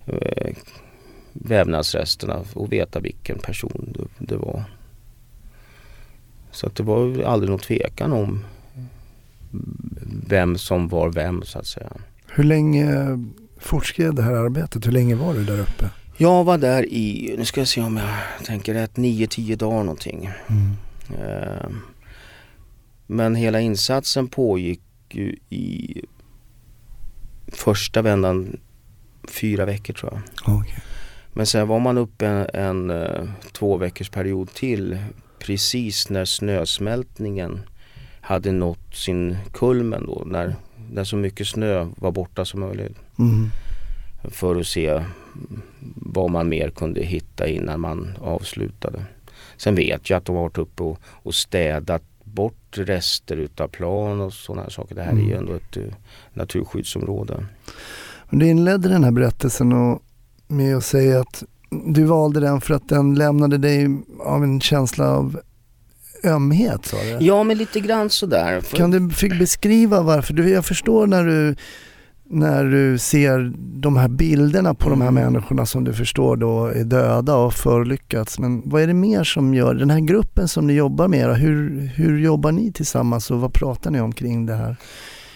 [0.07, 0.57] eh,
[1.33, 4.64] vävnadsresterna och veta vilken person det, det var.
[6.51, 8.45] Så att det var aldrig någon tvekan om
[10.27, 11.93] vem som var vem så att säga.
[12.27, 13.19] Hur länge
[13.59, 14.87] fortskred det här arbetet?
[14.87, 15.91] Hur länge var du där uppe?
[16.17, 20.31] Jag var där i, nu ska jag se om jag tänker rätt, 9-10 dagar någonting.
[20.49, 20.73] Mm.
[21.23, 21.71] Eh,
[23.11, 26.03] Men hela insatsen pågick ju i
[27.47, 28.61] första vändan
[29.29, 30.55] fyra veckor tror jag.
[30.59, 30.75] Okej.
[31.33, 34.99] Men sen var man uppe en, en eh, två veckors period till
[35.38, 37.61] precis när snösmältningen
[38.21, 40.23] hade nått sin kulmen då.
[40.27, 40.57] När,
[40.90, 42.97] när så mycket snö var borta som möjligt.
[43.18, 43.51] Mm.
[44.25, 45.05] För att se
[45.97, 49.05] vad man mer kunde hitta innan man avslutade.
[49.57, 52.03] Sen vet jag att de har varit uppe och, och städat
[52.72, 54.94] rester utav plan och sådana saker.
[54.94, 55.38] Det här är ju Mm.
[55.38, 55.83] ändå ett eh,
[56.33, 57.46] naturskyddsområde.
[58.31, 60.02] Men Du inledde den här berättelsen och,
[60.48, 63.87] med att säga att du valde den för att den lämnade dig
[64.20, 65.40] av en känsla av
[66.24, 67.24] ömhet sa du?
[67.26, 68.61] Ja men lite grann sådär.
[68.61, 69.00] För- Kan du
[69.38, 70.35] beskriva varför?
[70.35, 71.57] Du, jag förstår när du,
[72.31, 75.25] när du ser de här bilderna på de här Mm.
[75.25, 78.38] människorna som du förstår då är döda och förolyckats.
[78.38, 81.87] Men vad är det mer som gör, den här gruppen som ni jobbar med, hur,
[81.95, 84.77] hur jobbar ni tillsammans och vad pratar ni om kring det här?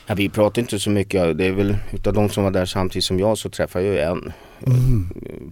[0.07, 1.39] Ja, vi pratar inte så mycket.
[1.39, 3.99] Det är väl utav de som var där samtidigt som jag så träffar jag ju
[3.99, 4.33] en.
[4.67, 5.09] Mm.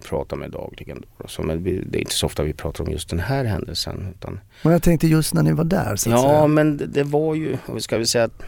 [0.09, 1.03] Pratar med dagligen.
[1.25, 4.07] Så, men vi, det är inte så ofta vi pratar om just den här händelsen.
[4.15, 6.47] Utan, Men jag tänkte just när ni var där så att ja säga.
[6.47, 8.43] men det, var ju, vi ska väl säga att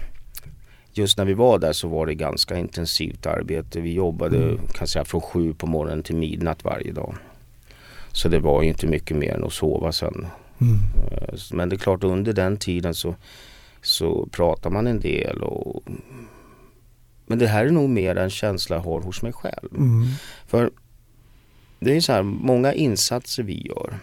[0.93, 3.81] just när vi var där så var det ganska intensivt arbete.
[3.81, 4.59] Vi jobbade Mm.
[4.73, 7.15] kan säga, från sju på morgonen till midnatt varje dag.
[8.11, 10.27] Så det var ju inte mycket mer än att sova sen.
[10.61, 10.77] Mm.
[11.11, 13.15] Eh, Men det är klart under den tiden så,
[13.81, 15.41] så pratar man en del.
[15.43, 15.83] Och,
[17.25, 19.69] men det här är nog mer en känsla jag har hos mig själv.
[19.77, 20.05] Mm.
[20.47, 20.71] För
[21.79, 23.93] det är så här, många insatser vi gör.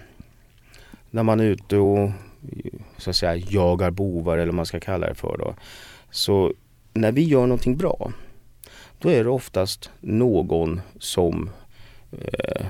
[1.11, 2.11] När man är ute och
[2.98, 5.55] så att säga jagar bovar eller vad man ska kalla det för då.
[6.11, 6.53] Så
[6.94, 8.12] när vi gör någonting bra
[9.00, 11.50] då är det oftast någon som
[12.12, 12.66] eh,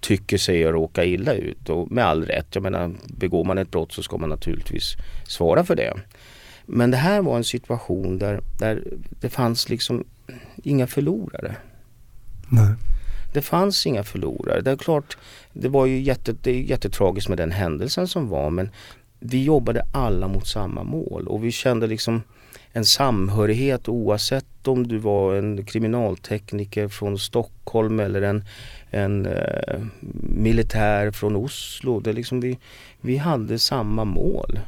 [0.00, 2.46] tycker sig råka illa ut och med all rätt.
[2.54, 4.94] Jag menar begår man ett brott så ska man naturligtvis
[5.26, 5.94] svara för det.
[6.66, 8.84] Men det här var en situation där, där
[9.20, 10.04] det fanns liksom
[10.56, 11.56] inga förlorare.
[12.48, 12.74] Nej.
[13.34, 14.60] Det fanns inga förlorare.
[14.60, 15.16] Det är klart,
[15.52, 18.70] det var ju jätte, det är jättetragiskt med den händelsen som var men
[19.18, 22.22] vi jobbade alla mot samma mål och vi kände liksom
[22.76, 28.44] en samhörighet oavsett om du var en kriminaltekniker från Stockholm eller en,
[28.90, 29.80] en eh,
[30.22, 32.00] militär från Oslo.
[32.00, 32.58] Det liksom vi,
[33.00, 34.60] vi hade samma mål.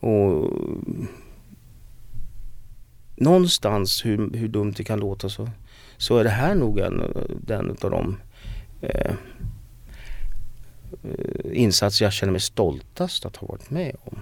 [0.00, 0.52] Och
[3.16, 5.50] någonstans, hur, hur dumt det kan låta så,
[5.96, 7.02] så är det här nog en,
[7.46, 8.16] den av de
[8.80, 9.12] eh,
[11.02, 14.18] eh, insatser jag känner mig stoltast att ha varit med om.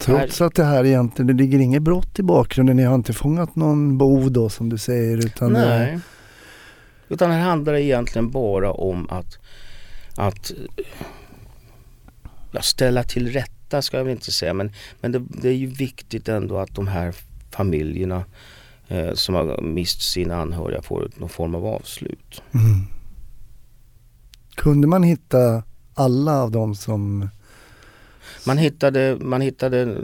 [0.00, 3.56] Trots att det här egentligen, det ligger inget brott i bakgrunden, ni har inte fångat
[3.56, 5.98] någon bov då som du säger utan det- Nej.
[7.08, 9.38] Utan här handlar det egentligen bara om att,
[10.16, 10.52] att
[12.52, 15.66] ja, ställa till rätta ska jag väl inte säga men, men det, det är ju
[15.66, 17.14] viktigt ändå att de här
[17.50, 18.24] familjerna
[18.88, 22.42] eh, som har mist sina anhöriga får någon form av avslut.
[22.54, 22.86] Mm.
[24.54, 25.62] Kunde man hitta
[25.94, 27.28] alla av dem som...
[28.50, 29.96] Man hittade, man hittade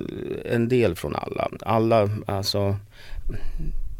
[0.44, 1.48] en del från alla.
[1.60, 2.76] Alla, alltså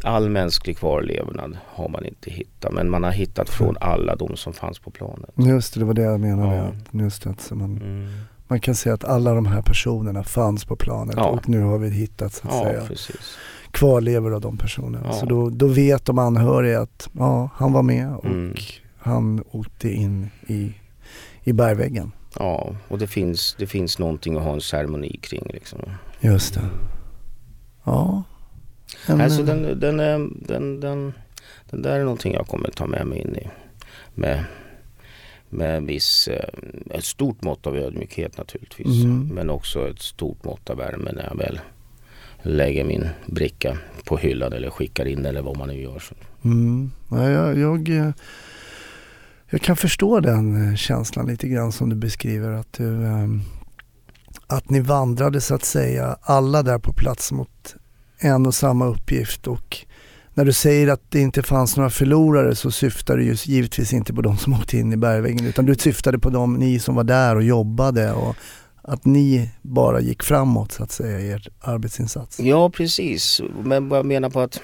[0.03, 4.53] all mänsklig kvarlevnad har man inte hittat men man har hittat från alla de som
[4.53, 5.31] fanns på planet.
[5.37, 6.57] Just det, det var det jag menade.
[6.57, 6.63] Ja.
[6.63, 8.09] Att, just det, så man, Mm.
[8.49, 11.25] man kan säga att alla de här personerna fanns på planet Ja.
[11.27, 13.37] och nu har vi hittat så att Ja, säga precis.
[13.71, 15.07] kvarlevor av de personerna.
[15.07, 15.13] Ja.
[15.13, 18.55] Så då, då vet de anhöriga att ja, han var med och Mm.
[18.99, 20.73] han åkte in i,
[21.45, 22.13] i bergväggen.
[22.39, 25.81] Ja, och det finns, det finns någonting att ha en ceremoni kring liksom.
[26.21, 26.69] Just det.
[27.85, 28.23] Ja.
[29.07, 29.97] En, alltså eh, den, den,
[30.47, 31.13] den, den,
[31.71, 33.49] den där är någonting jag kommer ta med mig in i.
[34.15, 34.45] Med,
[35.49, 36.49] med viss, eh,
[36.91, 39.05] ett stort mått av ödmjukhet naturligtvis.
[39.05, 39.29] Mm.
[39.35, 41.61] Men också ett stort mått av värme när jag väl
[42.43, 46.03] lägger min bricka på hyllan eller skickar in eller vad man nu gör.
[46.45, 46.91] Mm.
[47.11, 48.11] Ja, jag, jag, eh,
[49.51, 52.51] jag kan förstå den eh, känslan lite grann som du beskriver.
[52.53, 53.43] Att, du, ehm,
[54.47, 57.75] att ni vandrade så att säga alla där på plats mot
[58.19, 59.47] en och samma uppgift.
[59.47, 59.87] Och
[60.35, 64.15] när du säger att det inte fanns några förlorare så syftar du ju givetvis inte
[64.15, 67.05] på de som åkte in i bergväggen utan du syftade på de ni som var
[67.05, 68.37] där och jobbade och
[68.83, 72.41] att ni bara gick framåt så att säga i er arbetsinsats.
[72.41, 74.61] Ja precis, men vad jag menar på att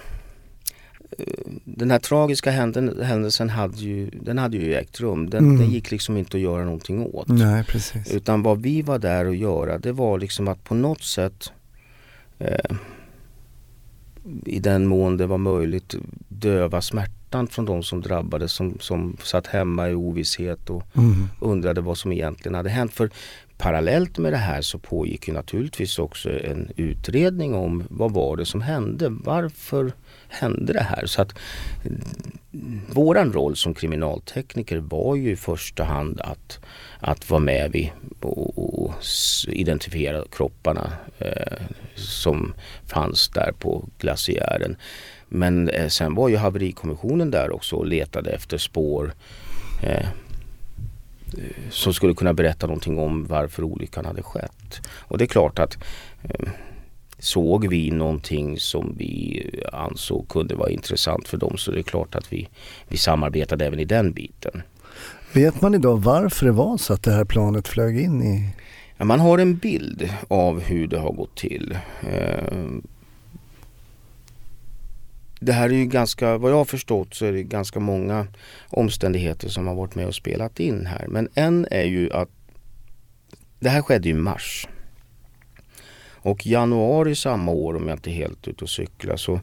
[1.64, 5.31] den här tragiska händelsen, hade ju, den hade ju ägt rum.
[5.31, 5.59] Den, Mm.
[5.59, 7.29] den gick liksom inte att göra någonting åt.
[7.29, 7.64] Nej.
[8.12, 11.53] Utan vad vi var där att göra det var liksom att på något sätt
[12.38, 12.77] eh,
[14.46, 15.94] i den mån det var möjligt
[16.29, 21.29] döva smärtan från de som drabbades som, som satt hemma i ovisshet och Mm.
[21.40, 22.92] undrade vad som egentligen hade hänt.
[22.92, 23.11] För
[23.59, 28.46] parallellt med det här så pågick ju naturligtvis också en utredning om vad var det
[28.46, 29.09] som hände?
[29.11, 29.92] Varför
[30.33, 31.07] hände det här?
[31.07, 31.35] Så att
[32.88, 36.59] våran roll som kriminaltekniker var ju i första hand att,
[37.01, 37.90] att vara med vid
[38.21, 38.95] och, och
[39.49, 41.62] identifiera kropparna eh,
[41.95, 42.55] som
[42.87, 44.77] fanns där på glaciären.
[45.29, 49.12] Men eh, sen var ju haverikommissionen där också och letade efter spår
[49.83, 50.07] eh,
[51.71, 54.81] som skulle kunna berätta någonting om varför olyckan hade skett.
[54.88, 55.79] Och det är klart att
[56.23, 56.49] eh,
[57.22, 62.14] såg vi någonting som vi ansåg kunde vara intressant för dem så det är klart
[62.14, 62.48] att vi,
[62.88, 64.62] vi samarbetade även i den biten.
[65.32, 68.48] Vet man idag varför det var så att det här planet flög in i...
[68.96, 71.78] Ja, man har en bild av hur det har gått till.
[72.11, 72.68] Eh,
[75.44, 78.26] Det här är ju ganska, vad jag har förstått så är det ganska många
[78.68, 81.06] omständigheter som har varit med och spelat in här.
[81.08, 82.28] Men en är ju att
[83.61, 84.68] det här skedde i mars.
[86.22, 89.40] Och januari samma år, om jag inte är helt ute och cyklar, så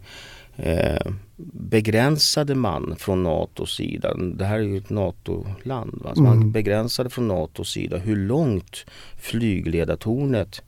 [0.55, 1.11] eh,
[1.53, 6.51] begränsade man från NATOs sida, det här är ju ett NATO-land, så man Mm.
[6.51, 8.85] begränsade från NATOs sida hur långt
[9.17, 10.61] flygledartornet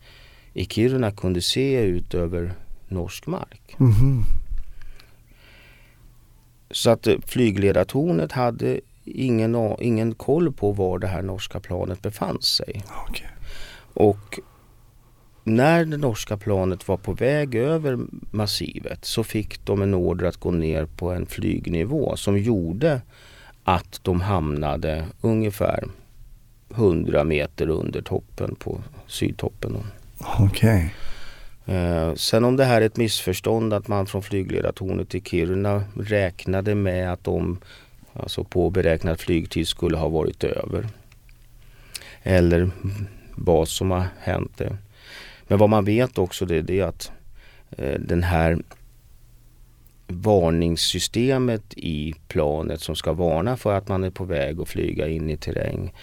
[0.54, 2.54] i Kiruna kunde se ut över
[2.88, 3.76] norsk mark.
[3.78, 4.24] Mhm.
[6.71, 12.41] Så att eh, flygledartornet hade ingen, ingen koll på var det här norska planet befann
[12.41, 12.84] sig.
[13.08, 13.28] Okej.
[13.93, 14.39] Och
[15.44, 18.00] när det norska planet var på väg över
[18.32, 23.02] massivet så fick de en order att gå ner på en flygnivå som gjorde
[23.64, 25.84] att de hamnade ungefär
[26.76, 29.78] 100 meter under toppen på sydtoppen.
[30.40, 30.94] Okej.
[31.66, 36.76] Eh, sen om det här är ett missförstånd att man från flygledartornet i Kiruna räknade
[36.76, 37.58] med att de
[38.14, 40.88] alltså på beräknad flygtid skulle ha varit över.
[42.24, 42.72] Eller
[43.36, 44.52] vad som har hänt.
[44.58, 44.78] Det.
[45.52, 47.12] Men vad man vet också det, det är att
[47.78, 48.58] eh, den här
[50.08, 55.30] varningssystemet i planet som ska varna för att man är på väg att flyga in
[55.30, 55.94] i terräng.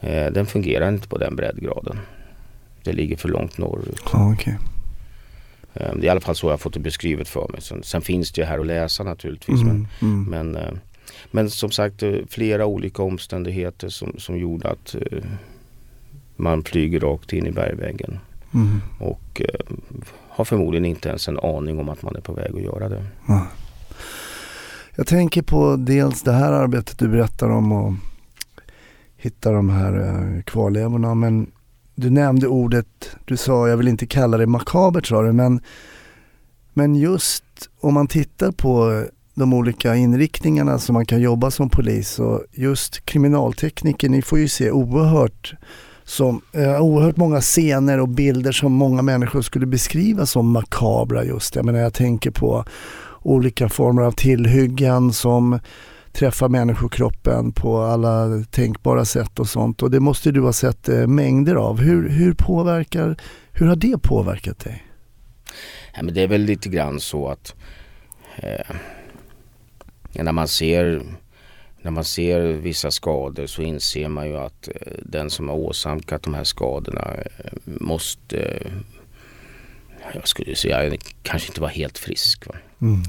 [0.00, 1.98] Eh, den fungerar inte på den breddgraden.
[2.84, 4.02] Det ligger för långt norrut.
[4.12, 4.58] Ja, okej.
[5.74, 7.60] Eh, Det är i alla fall så jag fått det beskrivet för mig.
[7.60, 9.62] Sen, sen finns det ju här att läsa naturligtvis.
[9.62, 10.24] Men, Mm.
[10.24, 10.24] Mm.
[10.52, 10.72] men, eh,
[11.30, 14.96] men som sagt flera olika omständigheter som, som gjorde att
[16.36, 18.18] man flyger rakt in i bergväggen.
[18.54, 18.80] Mm.
[18.98, 19.76] Och eh,
[20.28, 23.04] har förmodligen inte ens en aning om att man är på väg att göra det.
[23.28, 23.46] Ja.
[24.96, 27.92] Jag tänker på dels det här arbetet du berättar om och
[29.16, 31.14] hitta de här eh, kvarlevorna.
[31.14, 31.50] Men
[31.94, 35.60] du nämnde ordet, du sa, jag vill inte kalla det makabert sa du, men,
[36.72, 37.44] men just
[37.80, 43.04] om man tittar på de olika inriktningarna som man kan jobba som polis och just
[43.04, 45.54] kriminaltekniker, ni får ju se oerhört
[46.10, 51.56] som, eh, oerhört många scener och bilder som många människor skulle beskriva som makabra just.
[51.56, 52.64] Jag menar jag tänker på
[53.22, 55.58] olika former av tillhyggen som
[56.12, 59.82] träffar människokroppen på alla tänkbara sätt och sånt.
[59.82, 61.80] Och det måste du ha sett eh, mängder av.
[61.80, 63.16] Hur, hur, påverkar,
[63.52, 64.84] hur har det påverkat dig?
[65.94, 67.54] Ja, men det är väl lite grann så att
[68.36, 68.76] eh,
[70.12, 71.02] när man ser
[71.82, 76.22] när man ser vissa skador så inser man ju att eh, den som har åsamkat
[76.22, 78.72] de här skadorna eh, måste, eh,
[80.14, 82.46] jag skulle säga, kanske inte vara helt frisk.
[82.46, 82.54] Va?
[82.80, 83.02] Mm.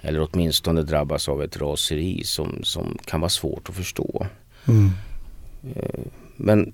[0.00, 4.26] Eller åtminstone drabbas av ett raseri som, som kan vara svårt att förstå.
[4.68, 4.90] Mm.
[6.36, 6.72] Men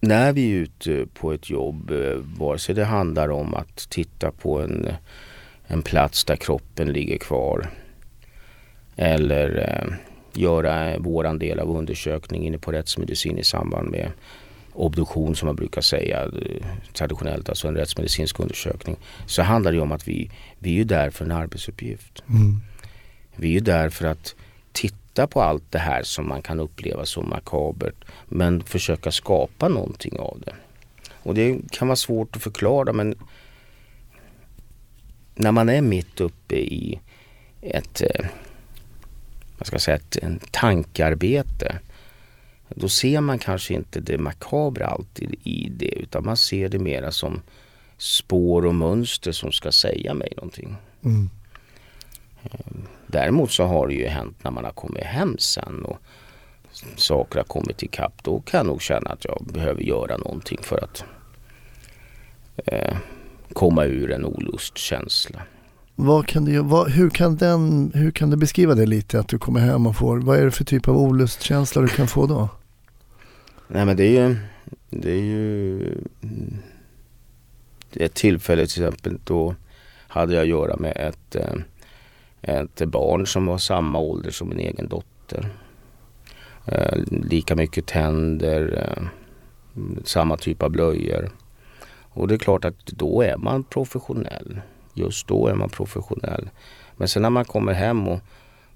[0.00, 1.92] när vi är ute på ett jobb,
[2.38, 4.88] vare sig det handlar om att titta på en,
[5.66, 7.70] en plats där kroppen ligger kvar
[8.96, 9.94] eller eh,
[10.40, 14.10] göra våran del av undersökningen inne på rättsmedicin i samband med
[14.72, 18.96] obduktion som man brukar säga eh, traditionellt, alltså en rättsmedicinsk undersökning.
[19.26, 22.22] Så handlar det om att vi, vi är ju där för en arbetsuppgift.
[22.28, 22.60] Mm.
[23.36, 24.34] Vi är ju där för att
[24.72, 30.18] titta på allt det här som man kan uppleva som makabert men försöka skapa någonting
[30.18, 30.54] av det.
[31.12, 33.14] Och det kan vara svårt att förklara men
[35.34, 37.00] när man är mitt uppe i
[37.60, 38.02] ett,
[39.58, 41.78] vad ska säga, ett en tankarbete
[42.68, 47.12] då ser man kanske inte det makabra alltid i det utan man ser det mera
[47.12, 47.42] som
[47.98, 50.76] spår och mönster som ska säga mig någonting.
[51.04, 51.30] Mm.
[53.06, 55.98] Däremot så har det ju hänt när man har kommit hem sen och
[56.96, 58.22] saker har kommit ikapp.
[58.22, 61.04] Då kan jag nog känna att jag behöver göra någonting för att
[62.66, 62.96] eh,
[63.52, 65.42] komma ur en olustkänsla.
[65.96, 69.20] Vad kan du, vad, hur, kan den, hur kan du beskriva det lite?
[69.20, 72.08] Att du kommer hem och får, vad är det för typ av olustkänsla du kan
[72.08, 72.48] få då?
[73.68, 74.36] Nej men det är ju,
[74.90, 75.82] det är ju
[76.22, 76.56] mm,
[77.92, 79.54] ett tillfälle till exempel då
[80.08, 81.54] hade jag att göra med ett, eh,
[82.42, 85.48] ett barn som var samma ålder som min egen dotter.
[86.64, 89.04] Eh, lika mycket tänder, eh,
[90.04, 91.30] samma typ av blöjor.
[92.14, 94.60] Och det är klart att då är man professionell.
[94.94, 96.50] Just då är man professionell.
[96.96, 98.20] Men sen när man kommer hem och,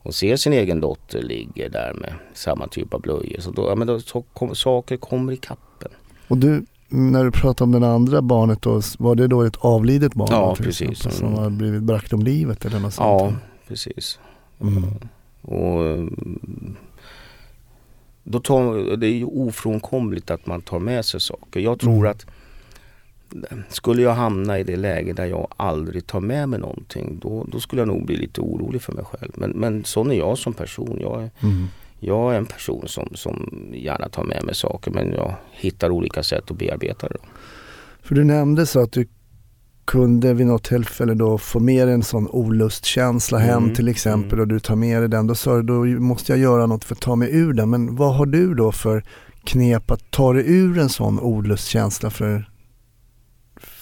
[0.02, 3.40] och ser sin egen dotter ligger där med samma typ av blöjor.
[3.40, 5.90] Så då, ja, men då så kom, saker kommer i kappen.
[6.28, 10.14] Och du, när du pratar om det andra barnet då, var det då ett avlidet
[10.14, 10.28] barn?
[10.30, 10.90] Ja, precis.
[10.90, 13.36] exempel, Som har blivit bragt om livet eller något Ja, sånt?
[13.68, 14.18] precis.
[14.60, 14.84] Mm.
[15.42, 16.76] Och mm,
[18.24, 21.60] då tar, det är ju ofrånkomligt att man tar med sig saker.
[21.60, 22.10] Jag tror Mm.
[22.10, 22.26] att
[23.68, 27.60] skulle jag hamna i det läge där jag aldrig tar med mig någonting då, då
[27.60, 29.32] skulle jag nog bli lite orolig för mig själv.
[29.34, 30.98] Men, men sån är jag som person.
[31.00, 31.66] Jag är, Mm.
[32.00, 36.22] jag är en person som, som gärna tar med mig saker men jag hittar olika
[36.22, 37.18] sätt att bearbeta det.
[38.02, 39.06] För du nämnde så att du
[39.84, 44.32] kunde vid något tillfälle då få med dig en sån olustkänsla hem Mm, till exempel
[44.32, 44.40] mm.
[44.40, 45.26] och du tar med dig den.
[45.26, 47.70] Då sa du då måste jag göra något för att ta mig ur den.
[47.70, 49.04] Men vad har du då för
[49.44, 52.50] knep att ta dig ur en sån olustkänsla för,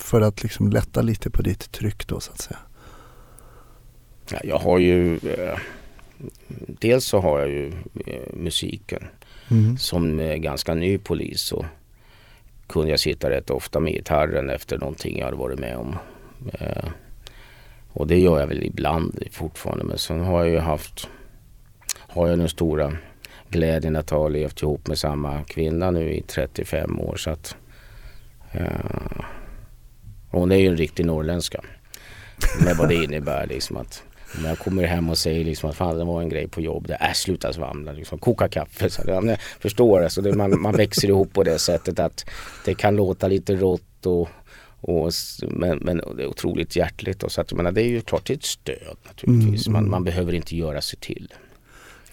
[0.06, 2.58] för att liksom lätta lite på ditt tryck då så att säga?
[4.30, 5.58] Ja, jag har ju eh,
[6.66, 7.72] Dels så har jag ju
[8.06, 9.02] eh, musiken.
[9.50, 9.78] Mm.
[9.78, 11.66] Som eh, ganska ny polis så
[12.66, 15.96] kunde jag sitta rätt ofta med gitarren efter någonting jag hade varit med om.
[16.52, 16.88] Eh,
[17.92, 21.08] och det gör jag väl ibland fortfarande men sen har jag ju haft
[21.96, 22.96] har jag den stora
[23.48, 27.56] glädjen att ha levt ihop med samma kvinna nu i 35 år så att
[28.52, 29.24] eh,
[30.38, 31.60] hon är ju en riktig norrländska
[32.64, 34.02] med vad det innebär liksom att
[34.42, 36.88] när jag kommer hem och säger liksom att fan det var en grej på jobb,
[36.88, 38.90] det är sluta svamla, liksom, koka kaffe.
[38.90, 41.98] Så, ja, men jag förstår det, så det, man, man växer ihop på det sättet
[41.98, 42.26] att
[42.64, 44.28] det kan låta lite rått och,
[44.80, 45.12] och,
[45.48, 47.22] men, men det är otroligt hjärtligt.
[47.22, 49.66] Och så att, jag menar, det är ju klart ett stöd naturligtvis.
[49.66, 49.90] Mm, Man, mm.
[49.90, 51.32] man behöver inte göra sig till.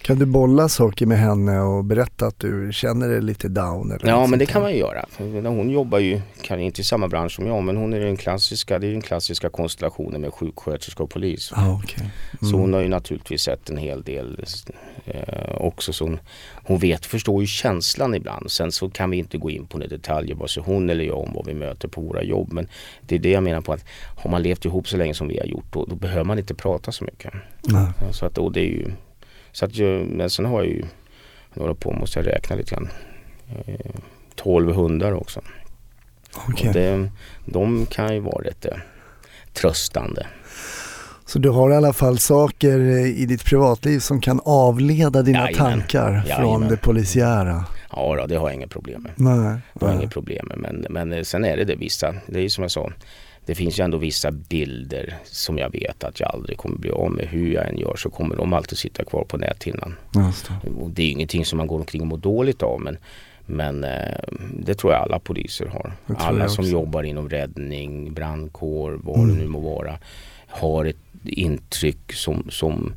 [0.04, 3.92] Kan du bolla saker med henne och berätta att du känner dig lite down?
[3.92, 5.06] Eller Ja men det kan man ju göra.
[5.50, 8.80] Hon jobbar ju, kan inte i samma bransch som jag, men hon är den klassiska,
[8.80, 11.52] det är den klassiska konstellationen med sjuksköterska och polis.
[11.84, 12.10] Okej.
[12.40, 12.60] Så Mm.
[12.60, 14.46] hon har ju naturligtvis sett en hel del
[15.06, 15.94] eh, också.
[15.94, 16.20] Så hon,
[16.66, 18.52] hon vet, förstår ju känslan ibland.
[18.52, 21.18] Sen så kan vi inte gå in på några detaljer, vare sig hon eller jag,
[21.20, 22.54] om vad vi möter på våra jobb.
[22.54, 22.68] Men
[23.02, 23.86] det är det jag menar på att
[24.18, 26.54] har man levt ihop så länge som vi har gjort då, då behöver man inte
[26.56, 27.34] prata så mycket.
[27.62, 28.92] Ja, Så att, och det är ju,
[29.54, 29.78] så att
[30.08, 30.84] men sen har jag ju,
[31.54, 32.90] några på måste jag räkna lite grann,
[33.66, 33.76] eh,
[34.36, 35.42] 12 hundar också.
[36.48, 36.68] Okej.
[36.68, 37.10] Och det,
[37.46, 38.82] de kan ju vara lite
[39.54, 40.28] tröstande.
[41.26, 45.40] Så du har i alla fall saker eh, i ditt privatliv som kan avleda dina
[45.40, 45.80] Jajamän.
[45.80, 46.70] tankar från Jajamän.
[46.70, 47.66] det polisiära?
[47.96, 49.12] Ja, då, det har jag inga problem med.
[49.16, 49.58] Nej.
[49.74, 50.02] Det har nej.
[50.02, 50.58] inga problem med.
[50.58, 52.92] Men, men eh, sen är det det vissa, det är ju som jag sa,
[53.46, 57.12] det finns ju ändå vissa bilder som jag vet att jag aldrig kommer bli av
[57.12, 57.28] med.
[57.28, 59.96] Hur jag än gör så kommer de alltid sitta kvar på näthinnan.
[60.82, 62.98] Och det är ingenting som man går omkring och mår dåligt av men,
[63.46, 64.18] men eh,
[64.60, 65.94] det tror jag alla poliser har.
[66.18, 69.30] Alla som jobbar inom räddning, brandkår, vad Mm.
[69.30, 69.98] det nu må vara
[70.48, 72.94] har ett intryck som, som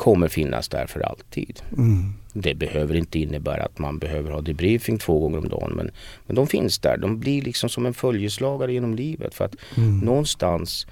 [0.00, 1.62] kommer finnas där för alltid.
[1.76, 2.12] Mm.
[2.32, 5.90] Det behöver inte innebära att man behöver ha debriefing två gånger om dagen men,
[6.26, 6.96] men de finns där.
[6.96, 9.98] De blir liksom som en följeslagare genom livet för att Mm.
[9.98, 10.86] någonstans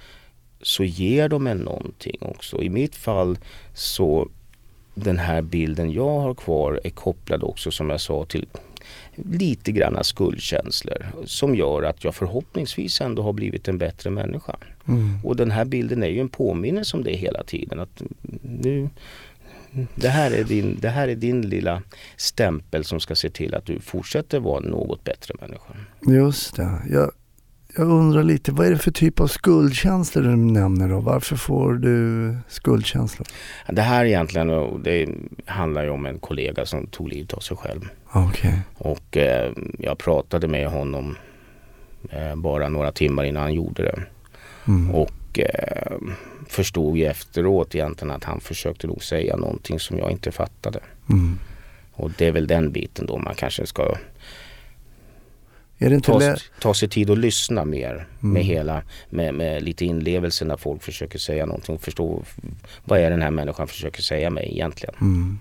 [0.63, 2.63] så ger de en någonting också.
[2.63, 3.39] I mitt fall
[3.75, 4.29] så
[4.95, 8.47] den här bilden jag har kvar är kopplad också som jag sa till
[9.15, 14.57] lite granna skuldkänslor som gör att jag förhoppningsvis ändå har blivit en bättre människa.
[14.89, 15.19] Mm.
[15.25, 17.81] Och den här bilden är ju en påminnelse om det hela tiden.
[17.81, 18.03] Att
[18.43, 18.89] nu,
[19.95, 21.83] det, här är din, det här är din lilla
[22.17, 25.75] stämpel som ska se till att du fortsätter vara något bättre människa.
[26.07, 26.83] Just det.
[26.91, 27.11] Jag,
[27.77, 31.01] jag undrar lite, vad är det för typ av skuldkänslor du nämner då?
[31.01, 33.27] Varför får du skuldkänslor?
[33.69, 34.49] Det här egentligen
[34.83, 35.09] det
[35.47, 37.89] handlar ju om en kollega som tog livet av sig själv.
[38.13, 38.61] Okej.
[38.75, 41.17] Och eh, jag pratade med honom
[42.11, 44.03] eh, bara några timmar innan han gjorde det.
[44.69, 44.95] Mm.
[44.95, 45.97] Och eh,
[46.49, 50.81] förstod ju efteråt egentligen att han försökte nog säga någonting som jag inte fattade.
[51.11, 51.39] Mm.
[51.93, 53.97] Och det är väl den biten då man kanske ska
[56.03, 58.33] ta, ta sig tid att lyssna mer Mm.
[58.33, 62.23] med hela, med, med lite inlevelse när folk försöker säga någonting och förstå
[62.85, 64.95] vad är den här människan försöker säga mig egentligen.
[65.01, 65.39] Mm.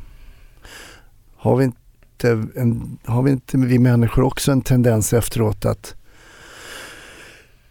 [1.36, 5.96] Har, vi inte en, har vi inte vi människor också en tendens efteråt att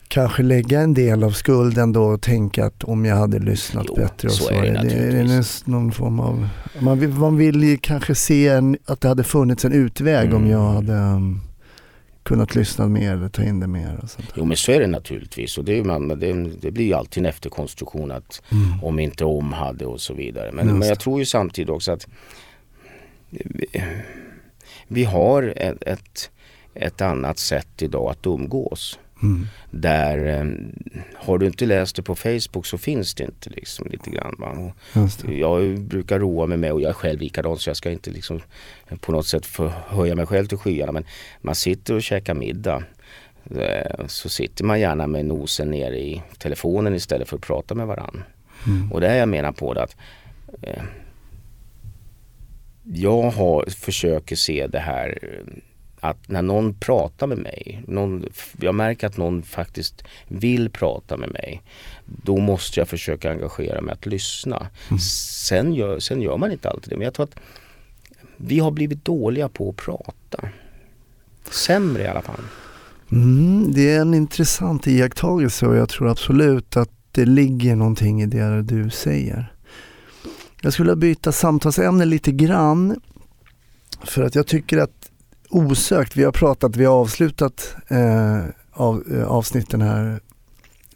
[0.09, 3.95] kanske lägga en del av skulden då och tänka att om jag hade lyssnat Jo,
[3.95, 4.51] bättre och så så.
[4.55, 5.67] är det är det, är det naturligtvis.
[5.67, 6.49] någon form av,
[6.81, 10.37] man vill, man vill ju kanske se en, att det hade funnits en utväg om
[10.37, 10.51] Mm.
[10.51, 11.41] jag hade um,
[12.23, 14.01] kunnat lyssna mer eller ta in det mer.
[14.03, 14.29] Och sånt.
[14.35, 17.23] Jo men så är det naturligtvis och det, är, man, det, det blir ju alltid
[17.23, 18.85] en efterkonstruktion att Mm.
[18.85, 20.53] om inte om hade och så vidare.
[20.53, 22.07] Men, Just men jag tror ju samtidigt också att
[23.31, 23.67] vi,
[24.89, 26.31] vi har ett, ett,
[26.75, 28.99] ett annat sätt idag att umgås.
[29.23, 29.47] Mm.
[29.71, 30.45] Där eh,
[31.15, 34.35] har du inte läst det på Facebook så finns det inte liksom lite grann.
[35.29, 38.41] Jag brukar roa mig med och jag är själv likadan så jag ska inte liksom
[39.01, 40.93] på något sätt förhöja mig själv till skyarna.
[40.93, 41.05] Men
[41.41, 42.85] man sitter och käkar middag.
[43.51, 47.87] eh, Så sitter man gärna med nosen nere i telefonen istället för att prata med
[47.87, 48.23] varandra.
[48.67, 48.93] Mm.
[48.93, 49.97] Och det är jag menar på det att
[50.63, 50.83] eh,
[52.85, 55.19] jag har, försöker se det här
[56.11, 58.25] att när någon pratar med mig, någon,
[58.61, 61.63] jag märker att någon faktiskt vill prata med mig,
[62.05, 64.67] då måste jag försöka engagera mig att lyssna.
[65.01, 67.37] Sen, gör, sen gör man inte alltid det, men jag tror att
[68.37, 70.49] vi har blivit dåliga på att prata.
[71.51, 72.41] Sämre i alla fall.
[73.13, 78.27] Mm, det är en intressant iakttagelse och jag tror absolut att det ligger någonting i
[78.27, 79.53] det du säger.
[80.63, 83.01] Jag skulle byta samtalsämne lite grann.
[84.05, 84.96] För att jag tycker att
[85.51, 90.21] osökt, vi har pratat, vi har avslutat eh, av, eh, avsnitten här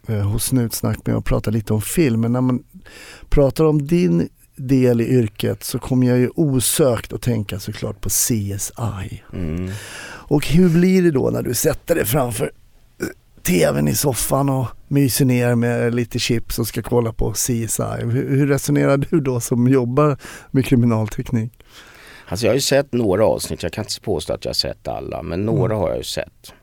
[0.07, 2.21] eh, hos Snutsnack med att prata lite om film.
[2.21, 2.63] Men när man
[3.29, 8.09] pratar om din del i yrket så kommer jag ju osökt att tänka såklart på
[8.09, 9.23] CSI.
[9.33, 9.71] Mm.
[10.03, 12.51] Och hur blir det då när du sätter dig framför
[13.01, 13.07] eh,
[13.43, 17.83] tvn i soffan och myser ner med lite chips och ska kolla på CSI?
[17.99, 20.17] Hur, hur resonerar du då som jobbar
[20.51, 21.51] med kriminalteknik?
[22.31, 24.87] Alltså jag har ju sett några avsnitt, jag kan inte påstå att jag har sett
[24.87, 25.77] alla, men några Mm.
[25.77, 26.53] har jag ju sett.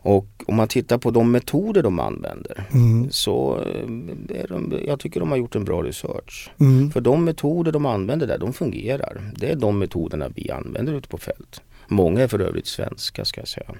[0.00, 3.10] Och om man tittar på de metoder de använder Mm.
[3.10, 6.50] så eh, är de, jag tycker de har gjort en bra research.
[6.60, 6.90] Mm.
[6.90, 9.30] För de metoder de använder där, de fungerar.
[9.36, 11.60] Det är de metoderna vi använder ute på fält.
[11.88, 13.74] Många är för övrigt svenska ska jag säga.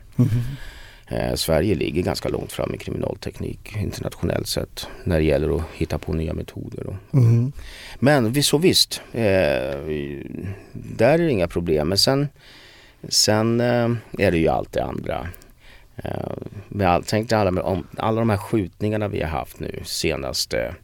[1.11, 5.99] Eh, Sverige ligger ganska långt fram i kriminalteknik internationellt sett när det gäller att hitta
[5.99, 6.97] på nya metoder.
[7.13, 7.53] Mm.
[7.99, 9.21] men vi- så visst, eh,
[10.73, 11.89] där är det inga problem.
[11.89, 12.29] Men sen,
[13.09, 15.29] sen eh, är det ju allt det andra.
[15.97, 20.75] Eh, all, tänk dig alla, om alla de här skjutningarna vi har haft nu senaste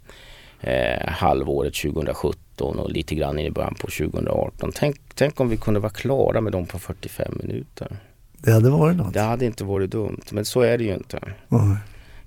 [0.60, 4.72] eh, halvåret 2017 och lite grann in i början på 2018.
[4.74, 7.96] Tänk, tänk om vi kunde vara klara med dem på 45 minuter.
[8.44, 9.14] Det hade varit något.
[9.14, 11.18] Det hade inte varit dumt, men så är det ju inte.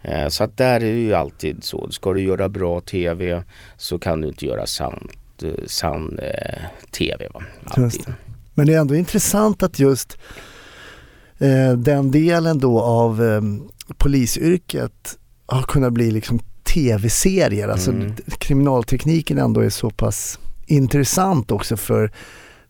[0.01, 1.91] Eh, Så att där är det ju alltid så.
[1.91, 3.43] Ska du göra bra TV
[3.77, 5.11] så kan du inte göra sant,
[5.43, 7.27] eh, sann eh, TV.
[7.33, 7.41] Va?
[8.53, 10.17] Men det är ändå intressant att just
[11.37, 13.41] eh, den delen då av eh,
[13.97, 17.67] polisyrket har kunnat bli liksom tv-serier.
[17.67, 18.13] Alltså Mm.
[18.39, 22.11] kriminaltekniken ändå är så pass intressant också för,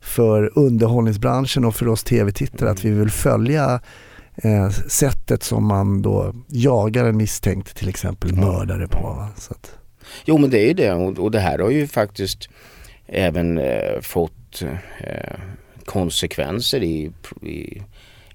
[0.08, 3.80] för underhållningsbranschen och för oss tv-tittare att vi vill följa
[4.36, 9.02] eh, sättet som man då jagar en misstänkt till exempel mördare på.
[9.02, 9.30] Va?
[9.38, 9.78] Så att,
[10.26, 12.50] Jo men det är ju det och, och det här har ju faktiskt
[13.06, 14.64] även eh, fått
[15.00, 15.40] eh,
[15.86, 17.82] konsekvenser i, i,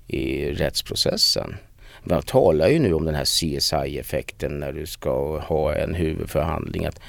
[0.07, 1.57] i rättsprocessen.
[2.05, 6.87] Man talar ju nu om den här CSI-effekten när du ska ha en huvudförhandling.
[6.87, 7.01] Att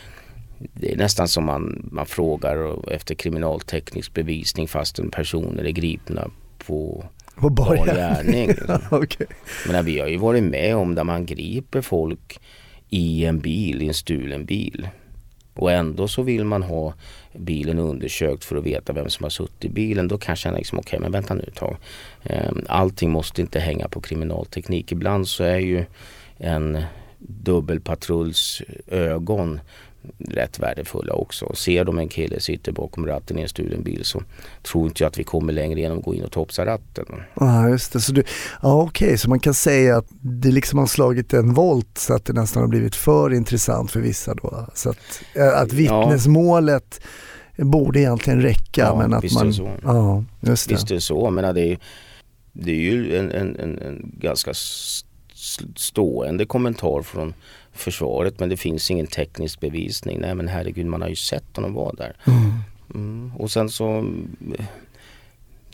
[0.73, 7.05] det är nästan som man, man frågar efter kriminalteknisk bevisning fastän personer är gripna på
[7.35, 8.53] på bar gärning.
[9.67, 12.39] Men vi har ju varit med om där man griper folk
[12.89, 14.87] i en bil, i en stulen bil.
[15.53, 16.93] och ändå så vill man ha
[17.33, 20.07] bilen undersökt för att veta vem som har suttit i bilen.
[20.07, 21.77] Då kan jag känna liksom, okej okay, men vänta nu ett tag.
[22.23, 24.91] Ehm, allting måste inte hänga på kriminalteknik.
[24.91, 25.85] Ibland så är ju
[26.37, 26.83] en
[27.17, 29.59] dubbelpatrulls ögon
[30.17, 31.55] rätt värdefulla också.
[31.55, 34.23] Ser de en kille sitter bakom ratten i en stulen bil så
[34.63, 37.05] tror inte jag att vi kommer längre genom att gå in och topsa ratten.
[37.33, 38.23] Ja just det, så du,
[38.61, 39.17] ja, okej okay.
[39.17, 42.63] så man kan säga att det liksom har slagit en volt så att det nästan
[42.63, 44.67] har blivit för intressant för vissa då.
[44.73, 47.01] Så att, eh, att vittnesmålet
[47.55, 47.65] ja.
[47.65, 49.43] borde egentligen räcka ja, men att visst man...
[49.43, 49.71] Är det så.
[49.83, 50.75] Ja, just det.
[50.75, 51.77] Visst är det så, men det är,
[52.53, 54.53] det är ju en, en, en, en ganska
[55.75, 57.33] stående kommentar från
[57.73, 60.19] försvaret men det finns ingen teknisk bevisning.
[60.21, 62.15] Nej men herregud man har ju sett honom vara där.
[62.27, 62.51] Mm.
[62.93, 63.31] Mm.
[63.35, 63.97] Och sen så
[64.57, 64.65] eh,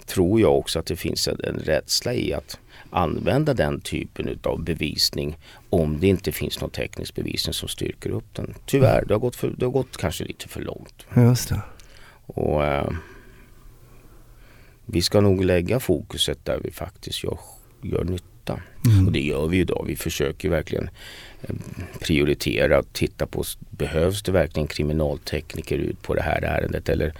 [0.05, 4.63] tror jag också att det finns en, en rädsla i att använda den typen av
[4.63, 5.37] bevisning
[5.69, 8.53] om det inte finns någon teknisk bevisning som styrker upp den.
[8.65, 11.05] Tyvärr, det har gått, för, det har gått kanske lite för långt.
[11.15, 11.61] Just det.
[12.25, 12.89] Och eh,
[14.85, 17.39] Vi ska nog lägga fokuset där vi faktiskt gör,
[17.81, 18.61] gör nytta nytta.
[18.91, 19.05] Mm.
[19.05, 19.85] Och det gör vi idag.
[19.87, 20.89] Vi försöker verkligen
[21.41, 21.55] eh,
[22.01, 27.13] prioritera och titta på behövs det verkligen kriminaltekniker ut på det här ärendet eller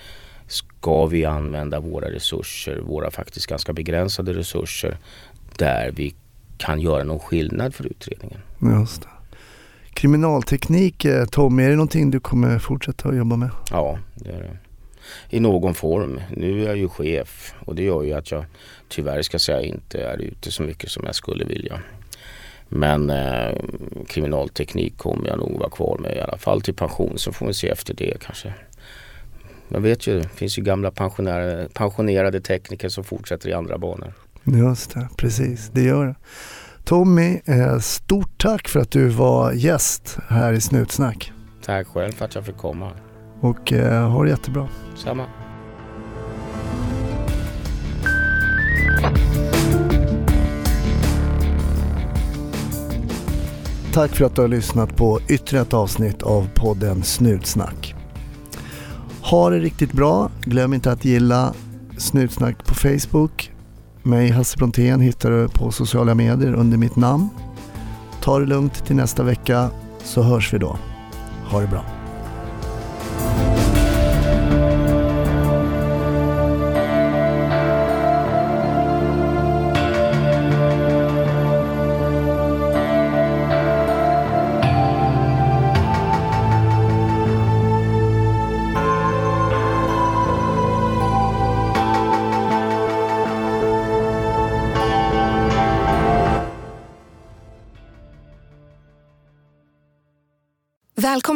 [0.48, 4.98] ska vi använda våra resurser, våra faktiskt ganska begränsade resurser
[5.58, 6.16] där vi
[6.58, 8.40] kan göra någon skillnad för utredningen.
[8.62, 9.08] Just det.
[9.94, 13.50] Kriminalteknik, eh, Tommy, är det någonting du kommer fortsätta att jobba med?
[13.72, 14.69] Ja, det är det
[15.30, 16.22] i någon form.
[16.36, 18.46] Nu är jag ju chef och det gör ju att jag
[18.88, 21.80] tyvärr ska säga inte är ute så mycket som jag skulle vilja.
[22.70, 23.56] Men eh,
[24.08, 27.54] kriminalteknik kommer jag nog vara kvar med i alla fall till pension så får vi
[27.54, 28.54] se efter det kanske.
[29.68, 30.92] Jag vet ju, det finns ju gamla
[31.74, 34.14] pensionerade, tekniker som fortsätter i andra banor.
[34.44, 36.16] Just det, precis det gör det.
[36.84, 41.32] Tommy, eh, stort tack för att du var gäst här i Snutsnack.
[41.66, 42.92] Tack själv för att jag fick komma.
[43.42, 44.68] Och eh, ha det jättebra.
[44.96, 45.26] Samma.
[53.94, 57.96] Tack för att du har lyssnat på ytterligare ett avsnitt av podden Snutsnack.
[59.22, 60.32] Ha det riktigt bra.
[60.42, 61.54] Glöm inte att gilla
[61.98, 63.52] Snutsnack på Facebook.
[64.04, 67.30] Mig, Hasse Brontén, hittar du på sociala medier under mitt namn.
[68.22, 69.70] Ta det lugnt till nästa vecka
[70.04, 70.78] så hörs vi då.
[71.50, 71.99] Ha det bra.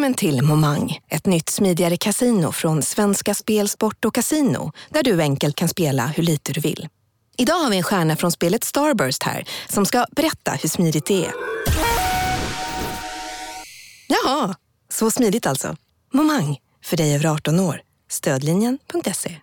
[0.03, 5.21] Välkommen till Momang, ett nytt smidigare casino från Svenska Spel, Sport och Casino där du
[5.21, 6.87] enkelt kan spela hur lite du vill.
[7.37, 11.25] Idag har vi en stjärna från spelet Starburst här som ska berätta hur smidigt det
[11.25, 11.33] är.
[14.07, 14.55] Jaha,
[14.89, 15.75] så smidigt alltså.
[16.13, 17.81] Momang, för dig över 18 år.
[18.09, 19.37] Stödlinjen.se.